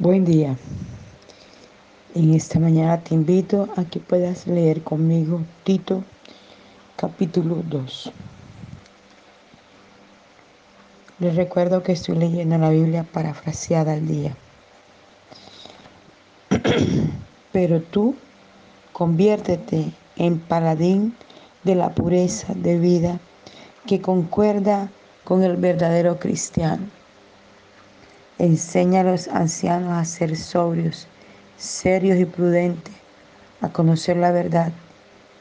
Buen 0.00 0.24
día. 0.24 0.56
En 2.14 2.32
esta 2.32 2.60
mañana 2.60 3.02
te 3.02 3.16
invito 3.16 3.68
a 3.76 3.82
que 3.82 3.98
puedas 3.98 4.46
leer 4.46 4.84
conmigo 4.84 5.42
Tito 5.64 6.04
capítulo 6.94 7.64
2. 7.68 8.12
Les 11.18 11.34
recuerdo 11.34 11.82
que 11.82 11.90
estoy 11.90 12.14
leyendo 12.14 12.58
la 12.58 12.70
Biblia 12.70 13.04
parafraseada 13.12 13.94
al 13.94 14.06
día. 14.06 14.36
Pero 17.52 17.82
tú 17.82 18.14
conviértete 18.92 19.90
en 20.14 20.38
paladín 20.38 21.16
de 21.64 21.74
la 21.74 21.92
pureza 21.92 22.54
de 22.54 22.78
vida 22.78 23.18
que 23.84 24.00
concuerda 24.00 24.90
con 25.24 25.42
el 25.42 25.56
verdadero 25.56 26.20
cristiano 26.20 26.97
Enseña 28.38 29.00
a 29.00 29.04
los 29.04 29.26
ancianos 29.26 29.90
a 29.90 30.04
ser 30.04 30.36
sobrios, 30.36 31.08
serios 31.56 32.20
y 32.20 32.24
prudentes, 32.24 32.94
a 33.60 33.68
conocer 33.68 34.16
la 34.16 34.30
verdad 34.30 34.70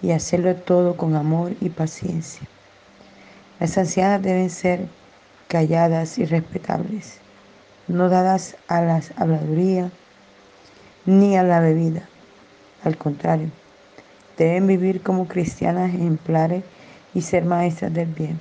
y 0.01 0.13
hacerlo 0.13 0.55
todo 0.55 0.97
con 0.97 1.15
amor 1.15 1.53
y 1.61 1.69
paciencia. 1.69 2.47
Las 3.59 3.77
ancianas 3.77 4.23
deben 4.23 4.49
ser 4.49 4.87
calladas 5.47 6.17
y 6.17 6.25
respetables, 6.25 7.19
no 7.87 8.09
dadas 8.09 8.55
a 8.67 8.81
las 8.81 9.11
habladurías 9.15 9.91
ni 11.05 11.37
a 11.37 11.43
la 11.43 11.59
bebida. 11.59 12.01
Al 12.83 12.97
contrario, 12.97 13.51
deben 14.39 14.65
vivir 14.65 15.03
como 15.03 15.27
cristianas 15.27 15.93
ejemplares 15.93 16.63
y 17.13 17.21
ser 17.21 17.45
maestras 17.45 17.93
del 17.93 18.07
bien. 18.07 18.39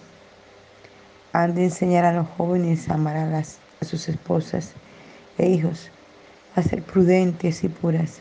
Han 1.35 1.55
de 1.55 1.65
enseñar 1.65 2.07
a 2.07 2.15
los 2.15 2.27
jóvenes 2.39 2.89
a 2.89 2.95
amar 2.95 3.19
a 3.19 3.27
las 3.27 3.59
a 3.81 3.85
sus 3.85 4.09
esposas 4.09 4.73
e 5.39 5.49
hijos, 5.49 5.91
a 6.55 6.63
ser 6.63 6.83
prudentes 6.83 7.65
y 7.65 7.69
puras, 7.69 8.21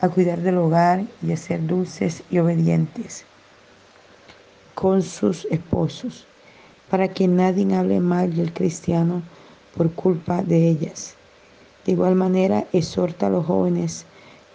a 0.00 0.08
cuidar 0.08 0.40
del 0.40 0.58
hogar 0.58 1.04
y 1.22 1.32
a 1.32 1.36
ser 1.36 1.66
dulces 1.66 2.22
y 2.30 2.38
obedientes 2.38 3.24
con 4.74 5.02
sus 5.02 5.44
esposos, 5.50 6.26
para 6.88 7.08
que 7.08 7.28
nadie 7.28 7.74
hable 7.74 8.00
mal 8.00 8.34
del 8.34 8.52
cristiano 8.52 9.22
por 9.76 9.92
culpa 9.92 10.42
de 10.42 10.68
ellas. 10.68 11.16
De 11.84 11.92
igual 11.92 12.14
manera, 12.14 12.66
exhorta 12.72 13.26
a 13.26 13.30
los 13.30 13.44
jóvenes 13.44 14.06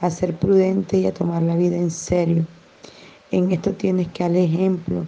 a 0.01 0.09
ser 0.09 0.35
prudentes 0.35 0.99
y 0.99 1.05
a 1.05 1.13
tomar 1.13 1.43
la 1.43 1.55
vida 1.55 1.75
en 1.75 1.91
serio. 1.91 2.45
En 3.29 3.51
esto 3.51 3.73
tienes 3.73 4.07
que 4.09 4.23
dar 4.23 4.35
ejemplo. 4.35 5.05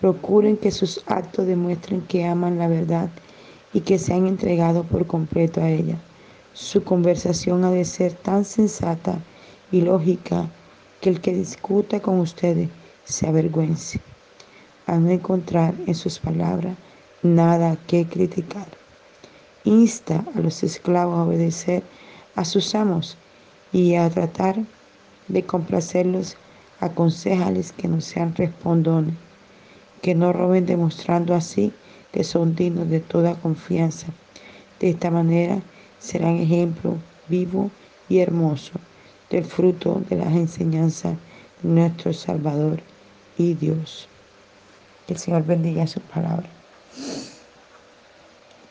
Procuren 0.00 0.56
que 0.56 0.72
sus 0.72 1.02
actos 1.06 1.46
demuestren 1.46 2.00
que 2.02 2.24
aman 2.26 2.58
la 2.58 2.66
verdad 2.66 3.08
y 3.72 3.80
que 3.80 3.98
se 3.98 4.12
han 4.12 4.26
entregado 4.26 4.84
por 4.84 5.06
completo 5.06 5.60
a 5.60 5.70
ella. 5.70 5.96
Su 6.52 6.84
conversación 6.84 7.64
ha 7.64 7.70
de 7.70 7.84
ser 7.84 8.12
tan 8.12 8.44
sensata 8.44 9.18
y 9.70 9.80
lógica 9.80 10.48
que 11.00 11.08
el 11.10 11.20
que 11.20 11.32
discuta 11.32 12.00
con 12.00 12.20
ustedes 12.20 12.68
se 13.04 13.26
avergüence. 13.26 14.00
A 14.86 14.98
no 14.98 15.10
encontrar 15.10 15.74
en 15.86 15.94
sus 15.94 16.18
palabras 16.18 16.76
nada 17.22 17.76
que 17.86 18.06
criticar. 18.06 18.66
Insta 19.64 20.24
a 20.34 20.40
los 20.40 20.62
esclavos 20.62 21.18
a 21.18 21.24
obedecer 21.24 21.82
a 22.34 22.44
sus 22.44 22.74
amos 22.74 23.16
y 23.72 23.94
a 23.94 24.10
tratar 24.10 24.56
de 25.28 25.42
complacerlos. 25.44 26.36
Aconsejales 26.80 27.70
que 27.70 27.86
no 27.86 28.00
sean 28.00 28.34
respondones, 28.34 29.14
que 30.00 30.16
no 30.16 30.32
roben 30.32 30.66
demostrando 30.66 31.32
así 31.32 31.72
que 32.12 32.24
son 32.24 32.54
dignos 32.54 32.88
de 32.88 33.00
toda 33.00 33.34
confianza. 33.34 34.06
De 34.78 34.90
esta 34.90 35.10
manera 35.10 35.60
serán 35.98 36.36
ejemplo 36.36 36.98
vivo 37.28 37.70
y 38.08 38.18
hermoso 38.18 38.72
del 39.30 39.44
fruto 39.44 40.02
de 40.10 40.16
las 40.16 40.32
enseñanzas 40.32 41.16
de 41.62 41.68
nuestro 41.68 42.12
Salvador 42.12 42.80
y 43.38 43.54
Dios. 43.54 44.08
Que 45.06 45.14
el 45.14 45.18
Señor 45.18 45.44
bendiga 45.44 45.86
su 45.86 46.00
palabra. 46.00 46.48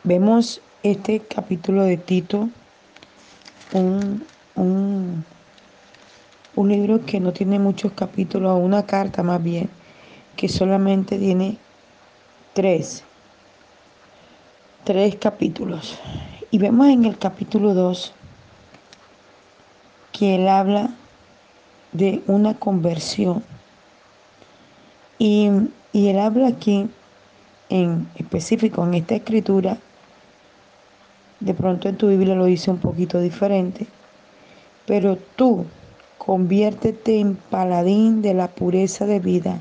Vemos 0.04 0.60
este 0.82 1.20
capítulo 1.20 1.84
de 1.84 1.96
Tito, 1.96 2.48
un, 3.72 4.24
un, 4.54 5.24
un 6.54 6.68
libro 6.68 7.04
que 7.04 7.20
no 7.20 7.32
tiene 7.32 7.58
muchos 7.58 7.92
capítulos, 7.92 8.58
una 8.60 8.84
carta 8.84 9.22
más 9.22 9.42
bien, 9.42 9.68
que 10.36 10.48
solamente 10.48 11.18
tiene 11.18 11.58
tres 12.52 13.04
tres 14.84 15.16
capítulos. 15.16 15.98
Y 16.50 16.58
vemos 16.58 16.88
en 16.88 17.04
el 17.04 17.18
capítulo 17.18 17.74
2 17.74 18.12
que 20.12 20.34
él 20.34 20.48
habla 20.48 20.90
de 21.92 22.22
una 22.26 22.54
conversión. 22.54 23.42
Y, 25.18 25.50
y 25.92 26.08
él 26.08 26.18
habla 26.18 26.48
aquí 26.48 26.88
en 27.68 28.08
específico 28.16 28.84
en 28.84 28.94
esta 28.94 29.14
escritura, 29.14 29.78
de 31.40 31.54
pronto 31.54 31.88
en 31.88 31.96
tu 31.96 32.08
Biblia 32.08 32.34
lo 32.34 32.44
dice 32.44 32.70
un 32.70 32.78
poquito 32.78 33.20
diferente, 33.20 33.86
pero 34.86 35.16
tú 35.36 35.64
conviértete 36.18 37.18
en 37.18 37.34
paladín 37.34 38.20
de 38.20 38.34
la 38.34 38.48
pureza 38.48 39.06
de 39.06 39.20
vida 39.20 39.60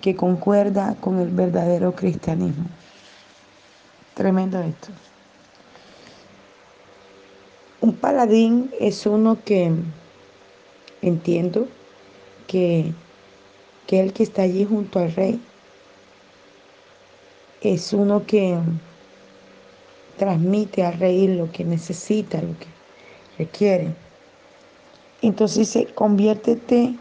que 0.00 0.14
concuerda 0.14 0.96
con 1.00 1.18
el 1.18 1.28
verdadero 1.28 1.94
cristianismo. 1.94 2.66
Tremendo 4.16 4.58
esto. 4.60 4.88
Un 7.82 7.92
paladín 7.96 8.72
es 8.80 9.04
uno 9.04 9.36
que 9.44 9.70
entiendo 11.02 11.68
que, 12.46 12.94
que 13.86 14.00
el 14.00 14.14
que 14.14 14.22
está 14.22 14.40
allí 14.40 14.64
junto 14.64 15.00
al 15.00 15.14
rey 15.14 15.38
es 17.60 17.92
uno 17.92 18.24
que 18.24 18.56
transmite 20.16 20.82
al 20.82 20.98
rey 20.98 21.28
lo 21.28 21.52
que 21.52 21.66
necesita, 21.66 22.40
lo 22.40 22.58
que 22.58 22.68
requiere. 23.36 23.92
Entonces 25.20 25.68
se 25.68 25.84
conviértete 25.88 26.94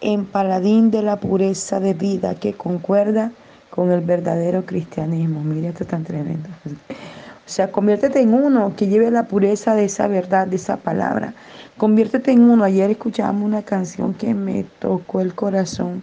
en 0.00 0.26
paladín 0.26 0.90
de 0.90 1.02
la 1.02 1.20
pureza 1.20 1.78
de 1.78 1.94
vida 1.94 2.34
que 2.34 2.54
concuerda 2.54 3.30
con 3.74 3.90
el 3.90 4.02
verdadero 4.02 4.66
cristianismo. 4.66 5.42
Mira, 5.42 5.70
esto 5.70 5.84
es 5.84 5.88
tan 5.88 6.04
tremendo. 6.04 6.46
O 6.66 7.48
sea, 7.48 7.72
conviértete 7.72 8.20
en 8.20 8.34
uno 8.34 8.74
que 8.76 8.86
lleve 8.86 9.10
la 9.10 9.24
pureza 9.24 9.74
de 9.74 9.86
esa 9.86 10.06
verdad, 10.08 10.46
de 10.46 10.56
esa 10.56 10.76
palabra. 10.76 11.32
Conviértete 11.78 12.32
en 12.32 12.42
uno. 12.42 12.64
Ayer 12.64 12.90
escuchábamos 12.90 13.44
una 13.44 13.62
canción 13.62 14.12
que 14.12 14.34
me 14.34 14.64
tocó 14.78 15.22
el 15.22 15.34
corazón. 15.34 16.02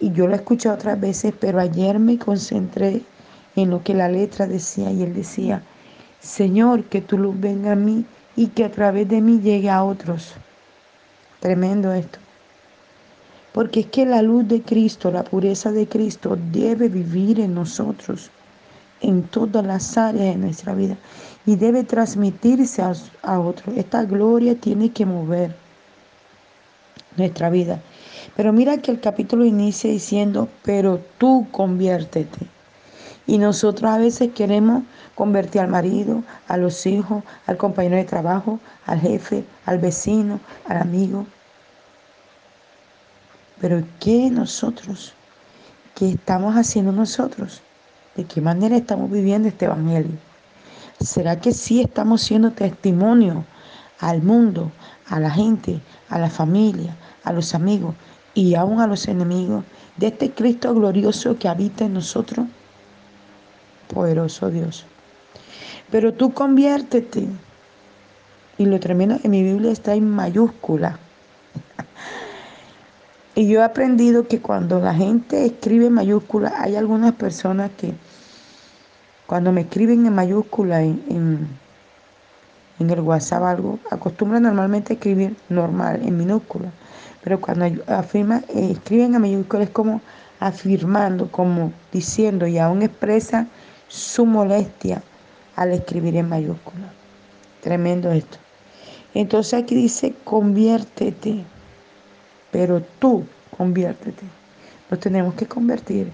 Y 0.00 0.10
yo 0.10 0.26
la 0.26 0.36
escuché 0.36 0.68
otras 0.68 1.00
veces, 1.00 1.32
pero 1.38 1.60
ayer 1.60 2.00
me 2.00 2.18
concentré 2.18 3.02
en 3.54 3.70
lo 3.70 3.84
que 3.84 3.94
la 3.94 4.08
letra 4.08 4.48
decía. 4.48 4.90
Y 4.90 5.04
él 5.04 5.14
decía, 5.14 5.62
Señor, 6.18 6.82
que 6.84 7.00
tu 7.00 7.16
luz 7.16 7.38
venga 7.38 7.72
a 7.72 7.76
mí 7.76 8.04
y 8.34 8.48
que 8.48 8.64
a 8.64 8.72
través 8.72 9.08
de 9.08 9.20
mí 9.20 9.38
llegue 9.40 9.70
a 9.70 9.84
otros. 9.84 10.34
Tremendo 11.38 11.92
esto. 11.92 12.18
Porque 13.52 13.80
es 13.80 13.86
que 13.86 14.06
la 14.06 14.22
luz 14.22 14.46
de 14.46 14.62
Cristo, 14.62 15.10
la 15.10 15.24
pureza 15.24 15.72
de 15.72 15.88
Cristo 15.88 16.38
debe 16.52 16.88
vivir 16.88 17.40
en 17.40 17.54
nosotros, 17.54 18.30
en 19.00 19.24
todas 19.24 19.64
las 19.66 19.98
áreas 19.98 20.34
de 20.34 20.36
nuestra 20.36 20.74
vida. 20.74 20.96
Y 21.46 21.56
debe 21.56 21.82
transmitirse 21.82 22.82
a, 23.22 23.40
otros. 23.40 23.76
Esta 23.76 24.04
gloria 24.04 24.54
tiene 24.54 24.90
que 24.90 25.04
mover 25.04 25.56
nuestra 27.16 27.50
vida. 27.50 27.80
Pero 28.36 28.52
mira 28.52 28.78
que 28.78 28.92
el 28.92 29.00
capítulo 29.00 29.44
inicia 29.44 29.90
diciendo, 29.90 30.48
pero 30.62 31.00
tú 31.18 31.46
conviértete. 31.50 32.46
Y 33.26 33.38
nosotros 33.38 33.90
a 33.90 33.98
veces 33.98 34.30
queremos 34.32 34.84
convertir 35.14 35.60
al 35.62 35.68
marido, 35.68 36.22
a 36.46 36.56
los 36.56 36.86
hijos, 36.86 37.24
al 37.46 37.56
compañero 37.56 37.96
de 37.96 38.04
trabajo, 38.04 38.60
al 38.86 39.00
jefe, 39.00 39.44
al 39.66 39.78
vecino, 39.78 40.40
al 40.66 40.78
amigo. 40.78 41.26
Pero 43.60 43.84
¿qué 44.00 44.30
nosotros? 44.30 45.12
¿Qué 45.94 46.10
estamos 46.10 46.54
haciendo 46.56 46.92
nosotros? 46.92 47.60
¿De 48.16 48.24
qué 48.24 48.40
manera 48.40 48.76
estamos 48.76 49.10
viviendo 49.10 49.48
este 49.48 49.66
Evangelio? 49.66 50.16
¿Será 50.98 51.40
que 51.40 51.52
sí 51.52 51.80
estamos 51.80 52.22
siendo 52.22 52.52
testimonio 52.52 53.44
al 53.98 54.22
mundo, 54.22 54.72
a 55.08 55.20
la 55.20 55.30
gente, 55.30 55.80
a 56.08 56.18
la 56.18 56.30
familia, 56.30 56.96
a 57.24 57.32
los 57.32 57.54
amigos 57.54 57.94
y 58.34 58.54
aún 58.54 58.80
a 58.80 58.86
los 58.86 59.08
enemigos 59.08 59.64
de 59.96 60.08
este 60.08 60.30
Cristo 60.30 60.74
glorioso 60.74 61.38
que 61.38 61.48
habita 61.48 61.84
en 61.84 61.94
nosotros? 61.94 62.46
Poderoso 63.92 64.50
Dios. 64.50 64.86
Pero 65.90 66.14
tú 66.14 66.32
conviértete. 66.32 67.28
Y 68.56 68.66
lo 68.66 68.78
tremendo 68.78 69.18
en 69.22 69.30
mi 69.30 69.42
Biblia 69.42 69.72
está 69.72 69.94
en 69.94 70.08
mayúscula. 70.08 70.98
Y 73.34 73.46
yo 73.46 73.60
he 73.60 73.64
aprendido 73.64 74.26
que 74.26 74.40
cuando 74.40 74.80
la 74.80 74.94
gente 74.94 75.46
escribe 75.46 75.88
mayúsculas, 75.88 76.52
hay 76.56 76.76
algunas 76.76 77.14
personas 77.14 77.70
que 77.76 77.94
Cuando 79.26 79.52
me 79.52 79.60
escriben 79.60 80.04
en 80.06 80.14
mayúscula 80.14 80.82
en, 80.82 81.46
en, 82.80 82.90
el 82.90 83.00
WhatsApp 83.00 83.44
algo, 83.44 83.78
acostumbran 83.90 84.42
normalmente 84.42 84.92
a 84.92 84.96
escribir 84.96 85.36
normal, 85.48 86.00
en 86.02 86.16
minúscula. 86.16 86.72
Pero 87.22 87.40
cuando 87.40 87.66
afirma, 87.86 88.42
eh, 88.48 88.72
escriben 88.72 89.14
en 89.14 89.20
mayúscula 89.20 89.62
es 89.62 89.70
como 89.70 90.00
afirmando, 90.40 91.30
como 91.30 91.72
diciendo 91.92 92.46
y 92.48 92.58
aún 92.58 92.82
expresa 92.82 93.46
su 93.86 94.26
molestia 94.26 95.02
al 95.54 95.72
escribir 95.72 96.16
en 96.16 96.28
mayúscula. 96.28 96.92
Tremendo 97.62 98.10
esto. 98.10 98.38
Entonces 99.14 99.54
aquí 99.54 99.74
dice, 99.74 100.14
conviértete, 100.24 101.44
pero 102.50 102.82
tú 102.98 103.24
conviértete. 103.56 104.24
Nos 104.90 105.00
tenemos 105.00 105.34
que 105.34 105.46
convertir 105.46 106.10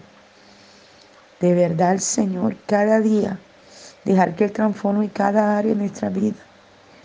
de 1.40 1.54
verdad 1.54 1.90
al 1.90 2.00
Señor 2.00 2.56
cada 2.66 3.00
día, 3.00 3.38
dejar 4.04 4.34
que 4.34 4.44
Él 4.44 4.52
transforme 4.52 5.08
cada 5.08 5.58
área 5.58 5.72
de 5.72 5.78
nuestra 5.78 6.08
vida, 6.08 6.36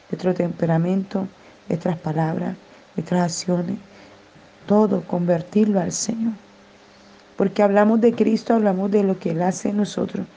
nuestro 0.10 0.34
temperamento, 0.34 1.28
nuestras 1.68 1.98
palabras, 1.98 2.56
nuestras 2.96 3.22
acciones, 3.22 3.78
todo 4.68 5.02
convertirlo 5.04 5.80
al 5.80 5.92
Señor. 5.92 6.34
Porque 7.36 7.64
hablamos 7.64 8.00
de 8.02 8.14
Cristo, 8.14 8.54
hablamos 8.54 8.92
de 8.92 9.04
lo 9.04 9.18
que 9.18 9.32
Él 9.32 9.42
hace 9.42 9.70
en 9.70 9.78
nosotros. 9.78 10.28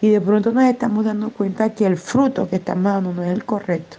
Y 0.00 0.10
de 0.10 0.20
pronto 0.20 0.52
nos 0.52 0.64
estamos 0.64 1.04
dando 1.04 1.30
cuenta 1.30 1.70
que 1.74 1.86
el 1.86 1.96
fruto 1.96 2.48
que 2.48 2.56
está 2.56 2.74
dando 2.74 3.12
no 3.12 3.22
es 3.22 3.30
el 3.30 3.44
correcto. 3.44 3.96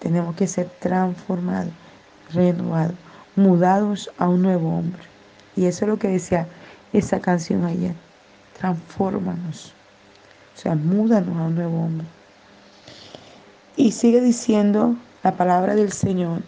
Tenemos 0.00 0.34
que 0.34 0.46
ser 0.46 0.68
transformados, 0.80 1.72
renovados, 2.34 2.96
mudados 3.36 4.10
a 4.18 4.28
un 4.28 4.42
nuevo 4.42 4.78
hombre. 4.78 5.02
Y 5.56 5.66
eso 5.66 5.84
es 5.84 5.88
lo 5.88 5.98
que 5.98 6.08
decía 6.08 6.46
esa 6.92 7.20
canción 7.20 7.64
ayer. 7.64 7.94
Transfórmanos. 8.58 9.72
O 10.54 10.60
sea, 10.60 10.74
múdanos 10.74 11.36
a 11.36 11.42
un 11.44 11.54
nuevo 11.54 11.84
hombre. 11.84 12.06
Y 13.76 13.92
sigue 13.92 14.20
diciendo 14.20 14.96
la 15.22 15.36
palabra 15.36 15.74
del 15.74 15.92
Señor. 15.92 16.42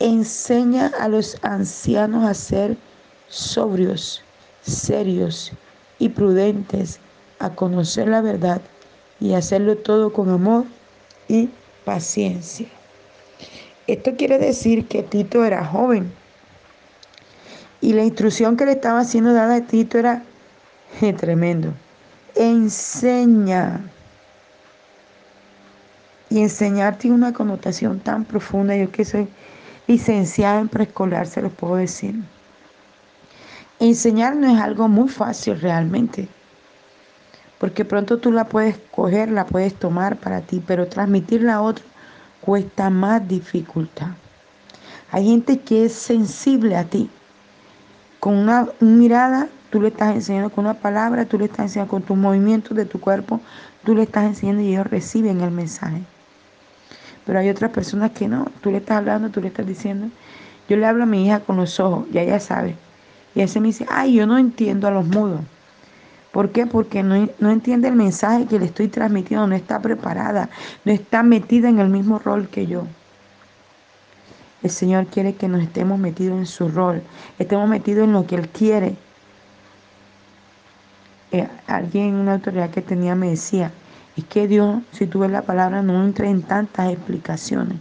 Enseña 0.00 0.90
a 0.98 1.08
los 1.08 1.38
ancianos 1.42 2.24
a 2.24 2.34
ser 2.34 2.76
sobrios, 3.28 4.22
serios 4.62 5.52
y 5.98 6.08
prudentes, 6.08 6.98
a 7.38 7.50
conocer 7.50 8.08
la 8.08 8.20
verdad 8.20 8.60
y 9.20 9.34
hacerlo 9.34 9.76
todo 9.76 10.12
con 10.12 10.30
amor 10.30 10.64
y 11.28 11.48
paciencia. 11.84 12.68
Esto 13.86 14.16
quiere 14.16 14.38
decir 14.38 14.86
que 14.86 15.02
Tito 15.02 15.44
era 15.44 15.64
joven 15.64 16.10
y 17.84 17.92
la 17.92 18.02
instrucción 18.02 18.56
que 18.56 18.64
le 18.64 18.72
estaba 18.72 19.04
siendo 19.04 19.34
dada 19.34 19.56
a 19.56 19.60
Tito 19.60 19.98
era 19.98 20.22
tremendo. 21.18 21.74
Enseña. 22.34 23.80
Y 26.30 26.40
enseñar 26.40 26.96
tiene 26.96 27.16
una 27.16 27.34
connotación 27.34 28.00
tan 28.00 28.24
profunda. 28.24 28.74
Yo 28.74 28.90
que 28.90 29.04
soy 29.04 29.28
licenciada 29.86 30.60
en 30.60 30.68
preescolar, 30.68 31.26
se 31.26 31.42
lo 31.42 31.50
puedo 31.50 31.76
decir. 31.76 32.14
Enseñar 33.80 34.34
no 34.34 34.50
es 34.50 34.58
algo 34.58 34.88
muy 34.88 35.10
fácil 35.10 35.60
realmente. 35.60 36.26
Porque 37.58 37.84
pronto 37.84 38.16
tú 38.16 38.32
la 38.32 38.44
puedes 38.44 38.78
coger, 38.92 39.30
la 39.30 39.44
puedes 39.44 39.74
tomar 39.74 40.16
para 40.16 40.40
ti, 40.40 40.62
pero 40.66 40.88
transmitirla 40.88 41.56
a 41.56 41.62
otro 41.62 41.84
cuesta 42.44 42.90
más 42.90 43.26
dificultad. 43.26 44.08
Hay 45.10 45.26
gente 45.26 45.60
que 45.60 45.86
es 45.86 45.94
sensible 45.94 46.76
a 46.76 46.84
ti 46.84 47.08
con 48.20 48.34
una 48.34 48.68
mirada, 48.80 49.48
tú 49.70 49.80
le 49.80 49.88
estás 49.88 50.14
enseñando 50.14 50.50
con 50.50 50.64
una 50.64 50.74
palabra, 50.74 51.24
tú 51.24 51.38
le 51.38 51.46
estás 51.46 51.60
enseñando 51.60 51.90
con 51.90 52.02
tus 52.02 52.16
movimientos 52.16 52.76
de 52.76 52.84
tu 52.84 53.00
cuerpo, 53.00 53.40
tú 53.84 53.94
le 53.94 54.02
estás 54.02 54.24
enseñando 54.24 54.62
y 54.62 54.72
ellos 54.72 54.86
reciben 54.86 55.40
el 55.40 55.50
mensaje. 55.50 56.02
Pero 57.24 57.38
hay 57.38 57.48
otras 57.48 57.70
personas 57.70 58.10
que 58.10 58.28
no, 58.28 58.46
tú 58.60 58.70
le 58.70 58.78
estás 58.78 58.98
hablando, 58.98 59.30
tú 59.30 59.40
le 59.40 59.48
estás 59.48 59.66
diciendo. 59.66 60.08
Yo 60.68 60.76
le 60.76 60.86
hablo 60.86 61.04
a 61.04 61.06
mi 61.06 61.24
hija 61.24 61.40
con 61.40 61.56
los 61.56 61.80
ojos, 61.80 62.06
ya 62.12 62.22
ella 62.22 62.40
sabe. 62.40 62.76
Y 63.34 63.40
ella 63.40 63.48
se 63.48 63.60
me 63.60 63.68
dice, 63.68 63.86
ay, 63.88 64.14
yo 64.14 64.26
no 64.26 64.36
entiendo 64.36 64.86
a 64.86 64.90
los 64.90 65.06
mudos. 65.06 65.40
¿Por 66.34 66.50
qué? 66.50 66.66
Porque 66.66 67.04
no, 67.04 67.28
no, 67.38 67.50
entiende 67.52 67.86
el 67.86 67.94
mensaje 67.94 68.46
que 68.46 68.58
le 68.58 68.64
estoy 68.64 68.88
transmitiendo, 68.88 69.46
no 69.46 69.54
está 69.54 69.80
preparada, 69.80 70.50
no 70.84 70.90
está 70.90 71.22
metida 71.22 71.68
en 71.68 71.78
el 71.78 71.88
mismo 71.88 72.18
rol 72.18 72.48
que 72.48 72.66
yo. 72.66 72.88
El 74.60 74.70
Señor 74.70 75.06
quiere 75.06 75.36
que 75.36 75.46
nos 75.46 75.62
estemos 75.62 75.96
metidos 75.96 76.36
en 76.36 76.46
su 76.46 76.68
rol, 76.68 77.04
estemos 77.38 77.68
metidos 77.68 78.08
en 78.08 78.14
lo 78.14 78.26
que 78.26 78.34
Él 78.34 78.48
quiere. 78.48 78.96
Eh, 81.30 81.48
alguien, 81.68 82.16
una 82.16 82.32
autoridad 82.32 82.70
que 82.70 82.82
tenía, 82.82 83.14
me 83.14 83.30
decía, 83.30 83.70
es 84.16 84.24
que 84.24 84.48
Dios, 84.48 84.82
si 84.90 85.06
tú 85.06 85.20
ves 85.20 85.30
la 85.30 85.42
palabra, 85.42 85.82
no 85.82 86.04
entra 86.04 86.28
en 86.28 86.42
tantas 86.42 86.90
explicaciones. 86.90 87.78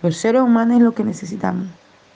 Los 0.00 0.16
seres 0.16 0.42
humanos 0.42 0.76
es 0.76 0.82
lo 0.84 0.94
que 0.94 1.02
necesitamos, 1.02 1.66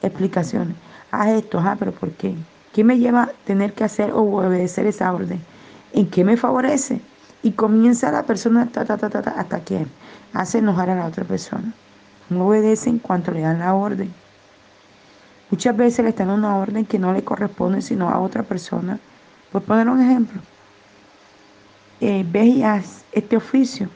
explicaciones. 0.02 0.76
Haz 1.10 1.30
esto, 1.30 1.58
ah, 1.58 1.74
pero 1.76 1.90
¿por 1.90 2.12
qué? 2.12 2.36
¿Qué 2.72 2.84
me 2.84 2.96
lleva 2.96 3.24
a 3.24 3.32
tener 3.44 3.72
que 3.72 3.82
hacer 3.82 4.12
o 4.12 4.20
obedecer 4.20 4.86
esa 4.86 5.12
orden? 5.12 5.49
¿En 5.92 6.08
qué 6.08 6.24
me 6.24 6.36
favorece? 6.36 7.00
Y 7.42 7.52
comienza 7.52 8.12
la 8.12 8.24
persona 8.24 8.68
hasta 8.74 9.64
que 9.64 9.86
hace 10.32 10.58
enojar 10.58 10.90
a 10.90 10.94
la 10.94 11.06
otra 11.06 11.24
persona 11.24 11.72
no 12.30 12.46
obedece 12.46 12.88
en 12.90 12.98
cuanto 12.98 13.32
le 13.32 13.40
dan 13.42 13.58
la 13.58 13.74
orden. 13.74 14.14
Muchas 15.50 15.76
veces 15.76 16.04
le 16.04 16.10
están 16.10 16.30
una 16.30 16.56
orden 16.56 16.86
que 16.86 16.98
no 16.98 17.12
le 17.12 17.24
corresponde 17.24 17.82
sino 17.82 18.08
a 18.08 18.20
otra 18.20 18.44
persona. 18.44 19.00
Por 19.50 19.62
poner 19.62 19.88
un 19.88 20.00
ejemplo, 20.00 20.40
eh, 21.98 22.24
ves 22.26 22.46
y 22.46 22.62
haz 22.62 23.04
este 23.12 23.36
oficio. 23.36 23.90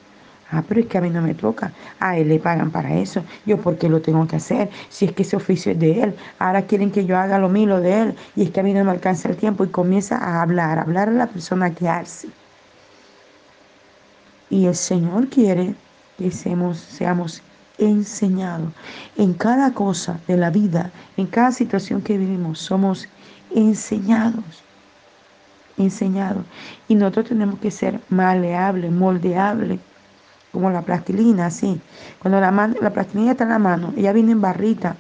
Ah, 0.55 0.63
pero 0.69 0.81
es 0.81 0.87
que 0.87 0.99
a 0.99 1.01
mí 1.01 1.11
no 1.11 1.21
me 1.21 1.35
toca. 1.35 1.73
A 1.99 2.17
él 2.17 2.29
le 2.29 2.39
pagan 2.39 2.71
para 2.71 2.95
eso. 2.95 3.25
Yo, 3.45 3.59
¿por 3.59 3.77
qué 3.77 3.89
lo 3.89 4.01
tengo 4.01 4.25
que 4.29 4.37
hacer? 4.37 4.71
Si 4.89 5.05
es 5.07 5.13
que 5.13 5.25
ese 5.25 5.35
oficio 5.35 5.73
es 5.73 5.81
de 5.81 6.01
él. 6.01 6.15
Ahora 6.39 6.63
quieren 6.63 6.93
que 6.93 7.05
yo 7.05 7.19
haga 7.19 7.39
lo 7.39 7.49
mío, 7.49 7.81
de 7.81 8.03
él. 8.03 8.15
Y 8.37 8.45
es 8.45 8.51
que 8.51 8.61
a 8.61 8.63
mí 8.63 8.73
no 8.73 8.85
me 8.85 8.93
alcanza 8.93 9.29
el 9.29 9.37
tiempo. 9.37 9.65
Y 9.65 9.69
comienza 9.69 10.17
a 10.17 10.43
hablar, 10.43 10.79
a 10.79 10.83
hablar 10.83 11.09
a 11.09 11.13
la 11.13 11.27
persona 11.27 11.75
que 11.75 11.89
hace. 11.89 12.29
Y 14.49 14.67
el 14.67 14.77
Señor 14.77 15.29
quiere 15.29 15.75
que 16.19 16.31
seamos, 16.31 16.79
seamos 16.79 17.43
enseñado. 17.79 18.73
En 19.17 19.35
cada 19.35 19.75
cosa 19.75 20.21
de 20.29 20.37
la 20.37 20.51
vida, 20.51 20.93
en 21.17 21.27
cada 21.27 21.51
situación 21.51 22.01
que 22.01 22.17
vivimos, 22.17 22.61
somos 22.61 23.09
enseñados. 23.53 24.63
Enseñados. 25.77 26.45
Y 26.87 26.95
nosotros 26.95 27.27
tenemos 27.31 27.59
que 27.59 27.73
ser 27.73 28.01
maleables, 28.09 28.93
moldeables, 28.93 29.81
como 30.55 30.71
la 30.71 30.81
plastilina, 30.81 31.47
así. 31.47 31.79
Cuando 32.21 32.41
la, 32.41 32.51
la 32.51 32.91
plastilina 32.91 33.33
está 33.33 33.45
en 33.45 33.51
la 33.51 33.59
mano, 33.59 33.93
ella 33.97 34.15
viene 34.15 34.33
en 34.33 34.41
barrita. 34.41 34.97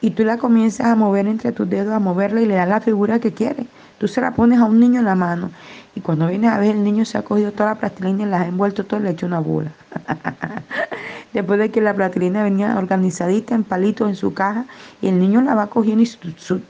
Y 0.00 0.10
tú 0.10 0.22
la 0.22 0.38
comienzas 0.38 0.86
a 0.86 0.94
mover 0.94 1.26
entre 1.26 1.50
tus 1.50 1.68
dedos, 1.68 1.92
a 1.92 1.98
moverla 1.98 2.40
y 2.40 2.46
le 2.46 2.54
das 2.54 2.68
la 2.68 2.80
figura 2.80 3.18
que 3.18 3.32
quieres. 3.32 3.66
Tú 3.98 4.06
se 4.06 4.20
la 4.20 4.32
pones 4.32 4.58
a 4.58 4.64
un 4.64 4.78
niño 4.78 5.00
en 5.00 5.06
la 5.06 5.14
mano 5.14 5.50
y 5.94 6.00
cuando 6.00 6.26
vienes 6.26 6.52
a 6.52 6.58
ver 6.58 6.76
el 6.76 6.84
niño 6.84 7.04
se 7.04 7.16
ha 7.16 7.22
cogido 7.22 7.52
toda 7.52 7.70
la 7.70 7.74
plastilina 7.76 8.24
y 8.24 8.26
la 8.26 8.42
ha 8.42 8.46
envuelto 8.46 8.84
todo 8.84 9.00
y 9.00 9.04
le 9.04 9.08
ha 9.08 9.12
hecho 9.12 9.26
una 9.26 9.38
bola. 9.38 9.70
Después 11.32 11.58
de 11.58 11.70
que 11.70 11.80
la 11.80 11.94
plastilina 11.94 12.42
venía 12.42 12.76
organizadita 12.76 13.54
en 13.54 13.64
palitos 13.64 14.08
en 14.08 14.16
su 14.16 14.34
caja 14.34 14.66
y 15.00 15.08
el 15.08 15.18
niño 15.18 15.40
la 15.40 15.54
va 15.54 15.68
cogiendo 15.68 16.02
y 16.02 16.08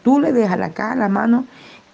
tú, 0.02 0.20
le 0.20 0.32
dejas 0.32 0.58
la 0.58 0.70
caja, 0.70 0.94
la 0.94 1.08
mano, 1.08 1.44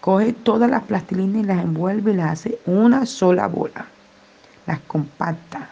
coge 0.00 0.32
todas 0.32 0.70
las 0.70 0.82
plastilinas 0.82 1.42
y 1.42 1.46
las 1.46 1.64
envuelve 1.64 2.12
y 2.12 2.16
las 2.16 2.32
hace 2.32 2.58
una 2.66 3.06
sola 3.06 3.46
bola. 3.48 3.86
Las 4.70 4.78
compacta. 4.82 5.68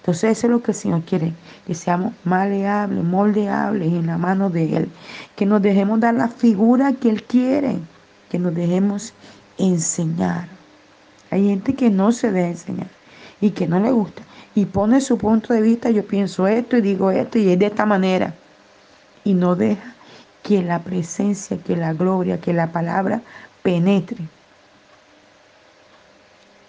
Entonces 0.00 0.36
eso 0.36 0.48
es 0.48 0.50
lo 0.50 0.60
que 0.60 0.72
el 0.72 0.76
Señor 0.76 1.02
quiere, 1.02 1.32
que 1.64 1.76
seamos 1.76 2.14
maleables, 2.24 3.04
moldeables 3.04 3.92
en 3.92 4.08
la 4.08 4.18
mano 4.18 4.50
de 4.50 4.76
Él, 4.76 4.90
que 5.36 5.46
nos 5.46 5.62
dejemos 5.62 6.00
dar 6.00 6.14
la 6.14 6.26
figura 6.26 6.92
que 6.94 7.10
Él 7.10 7.22
quiere, 7.22 7.78
que 8.28 8.40
nos 8.40 8.56
dejemos 8.56 9.14
enseñar. 9.56 10.48
Hay 11.30 11.46
gente 11.46 11.76
que 11.76 11.90
no 11.90 12.10
se 12.10 12.32
deja 12.32 12.48
enseñar 12.48 12.88
y 13.40 13.50
que 13.50 13.68
no 13.68 13.78
le 13.78 13.92
gusta 13.92 14.22
y 14.56 14.64
pone 14.64 15.00
su 15.00 15.16
punto 15.16 15.54
de 15.54 15.62
vista, 15.62 15.90
yo 15.90 16.04
pienso 16.04 16.48
esto 16.48 16.76
y 16.76 16.80
digo 16.80 17.12
esto 17.12 17.38
y 17.38 17.50
es 17.50 17.58
de 17.60 17.66
esta 17.66 17.86
manera 17.86 18.34
y 19.22 19.34
no 19.34 19.54
deja 19.54 19.94
que 20.42 20.60
la 20.60 20.80
presencia, 20.80 21.56
que 21.56 21.76
la 21.76 21.92
gloria, 21.92 22.40
que 22.40 22.52
la 22.52 22.72
palabra 22.72 23.22
penetre 23.62 24.26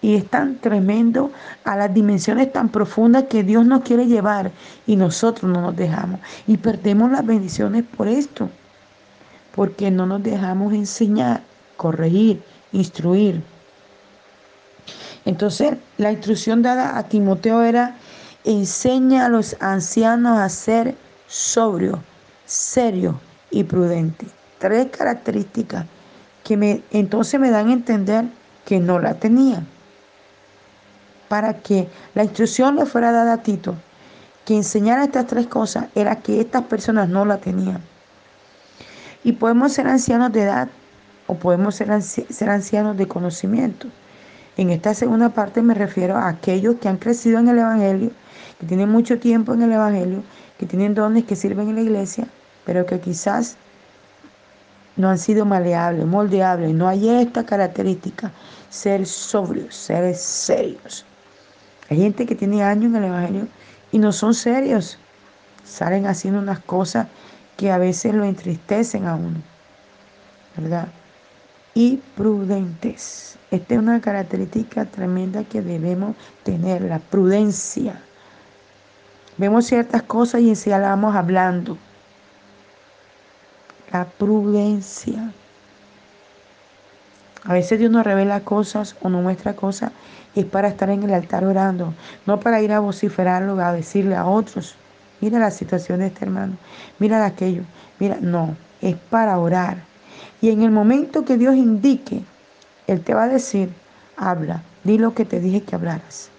y 0.02 0.16
es 0.16 0.26
tan 0.28 0.56
tremendo 0.56 1.30
a 1.64 1.76
las 1.76 1.94
dimensiones 1.94 2.52
tan 2.52 2.68
profundas 2.68 3.24
que 3.30 3.44
Dios 3.44 3.64
nos 3.64 3.82
quiere 3.82 4.06
llevar 4.06 4.50
y 4.84 4.96
nosotros 4.96 5.50
no 5.50 5.62
nos 5.62 5.76
dejamos. 5.76 6.20
Y 6.48 6.56
perdemos 6.56 7.12
las 7.12 7.24
bendiciones 7.24 7.84
por 7.96 8.08
esto, 8.08 8.50
porque 9.54 9.92
no 9.92 10.04
nos 10.04 10.22
dejamos 10.22 10.74
enseñar, 10.74 11.42
corregir, 11.76 12.42
instruir. 12.72 13.42
Entonces, 15.24 15.74
la 15.98 16.10
instrucción 16.10 16.62
dada 16.62 16.98
a 16.98 17.04
Timoteo 17.04 17.62
era, 17.62 17.94
enseña 18.42 19.26
a 19.26 19.28
los 19.28 19.56
ancianos 19.60 20.36
a 20.40 20.48
ser 20.48 20.96
sobrio, 21.28 22.02
serio 22.44 23.20
y 23.52 23.62
prudente. 23.62 24.26
Tres 24.58 24.88
características 24.90 25.86
que 26.42 26.56
me, 26.56 26.82
entonces 26.90 27.38
me 27.38 27.50
dan 27.50 27.68
a 27.68 27.72
entender 27.72 28.24
que 28.64 28.80
no 28.80 28.98
la 28.98 29.14
tenía. 29.14 29.62
Para 31.32 31.54
que 31.54 31.88
la 32.14 32.24
instrucción 32.24 32.76
le 32.76 32.84
fuera 32.84 33.10
dada 33.10 33.32
a 33.32 33.42
Tito, 33.42 33.74
que 34.44 34.54
enseñara 34.54 35.04
estas 35.04 35.26
tres 35.26 35.46
cosas, 35.46 35.86
era 35.94 36.16
que 36.16 36.42
estas 36.42 36.64
personas 36.64 37.08
no 37.08 37.24
la 37.24 37.38
tenían. 37.38 37.80
Y 39.24 39.32
podemos 39.32 39.72
ser 39.72 39.86
ancianos 39.86 40.30
de 40.30 40.42
edad 40.42 40.68
o 41.26 41.36
podemos 41.36 41.74
ser, 41.74 41.90
ancianos 42.50 42.98
de 42.98 43.08
conocimiento. 43.08 43.88
En 44.58 44.68
esta 44.68 44.92
segunda 44.92 45.30
parte 45.30 45.62
me 45.62 45.72
refiero 45.72 46.18
a 46.18 46.28
aquellos 46.28 46.76
que 46.76 46.90
han 46.90 46.98
crecido 46.98 47.38
en 47.38 47.48
el 47.48 47.60
Evangelio, 47.60 48.10
que 48.60 48.66
tienen 48.66 48.90
mucho 48.90 49.18
tiempo 49.18 49.54
en 49.54 49.62
el 49.62 49.72
Evangelio, 49.72 50.22
que 50.58 50.66
tienen 50.66 50.94
dones 50.94 51.24
que 51.24 51.34
sirven 51.34 51.70
en 51.70 51.76
la 51.76 51.80
iglesia, 51.80 52.26
pero 52.66 52.84
que 52.84 53.00
quizás 53.00 53.56
no 54.96 55.08
han 55.08 55.18
sido 55.18 55.46
maleables, 55.46 56.04
moldeables. 56.04 56.74
No 56.74 56.88
hay 56.88 57.08
esta 57.08 57.42
característica, 57.46 58.30
ser 58.68 59.06
sobrios, 59.06 59.74
ser 59.74 60.14
serios. 60.14 61.06
Hay 61.88 61.98
gente 61.98 62.26
que 62.26 62.34
tiene 62.34 62.62
años 62.62 62.86
en 62.86 62.96
el 62.96 63.04
Evangelio 63.04 63.48
y 63.90 63.98
no 63.98 64.12
son 64.12 64.34
serios. 64.34 64.98
Salen 65.64 66.06
haciendo 66.06 66.40
unas 66.40 66.60
cosas 66.60 67.06
que 67.56 67.70
a 67.70 67.78
veces 67.78 68.14
lo 68.14 68.24
entristecen 68.24 69.06
a 69.06 69.14
uno. 69.14 69.40
¿Verdad? 70.56 70.88
Y 71.74 71.98
prudentes. 72.16 73.36
Esta 73.50 73.74
es 73.74 73.80
una 73.80 74.00
característica 74.00 74.84
tremenda 74.84 75.44
que 75.44 75.62
debemos 75.62 76.16
tener, 76.42 76.82
la 76.82 76.98
prudencia. 76.98 78.00
Vemos 79.36 79.66
ciertas 79.66 80.02
cosas 80.02 80.40
y 80.40 80.70
vamos 80.70 81.14
hablando 81.14 81.78
la 83.92 84.06
prudencia. 84.06 85.32
A 87.44 87.52
veces 87.52 87.78
Dios 87.78 87.90
nos 87.90 88.04
revela 88.04 88.40
cosas 88.40 88.94
o 89.02 89.08
nos 89.08 89.22
muestra 89.22 89.54
cosas 89.54 89.90
es 90.34 90.44
para 90.44 90.68
estar 90.68 90.88
en 90.90 91.02
el 91.02 91.12
altar 91.12 91.44
orando, 91.44 91.92
no 92.24 92.40
para 92.40 92.62
ir 92.62 92.72
a 92.72 92.80
vociferarlo, 92.80 93.60
a 93.60 93.72
decirle 93.72 94.14
a 94.14 94.26
otros, 94.26 94.76
mira 95.20 95.38
la 95.38 95.50
situación 95.50 95.98
de 95.98 96.06
este 96.06 96.24
hermano, 96.24 96.56
mira 96.98 97.24
aquello, 97.24 97.62
mira, 97.98 98.16
no, 98.20 98.56
es 98.80 98.96
para 99.10 99.38
orar. 99.38 99.78
Y 100.40 100.50
en 100.50 100.62
el 100.62 100.70
momento 100.70 101.24
que 101.24 101.36
Dios 101.36 101.54
indique, 101.56 102.22
Él 102.86 103.02
te 103.02 103.14
va 103.14 103.24
a 103.24 103.28
decir, 103.28 103.70
habla, 104.16 104.62
di 104.84 104.98
lo 104.98 105.14
que 105.14 105.24
te 105.24 105.40
dije 105.40 105.62
que 105.62 105.74
hablaras. 105.74 106.30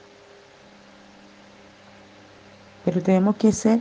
Pero 2.86 3.02
tenemos 3.02 3.36
que 3.36 3.52
ser 3.52 3.80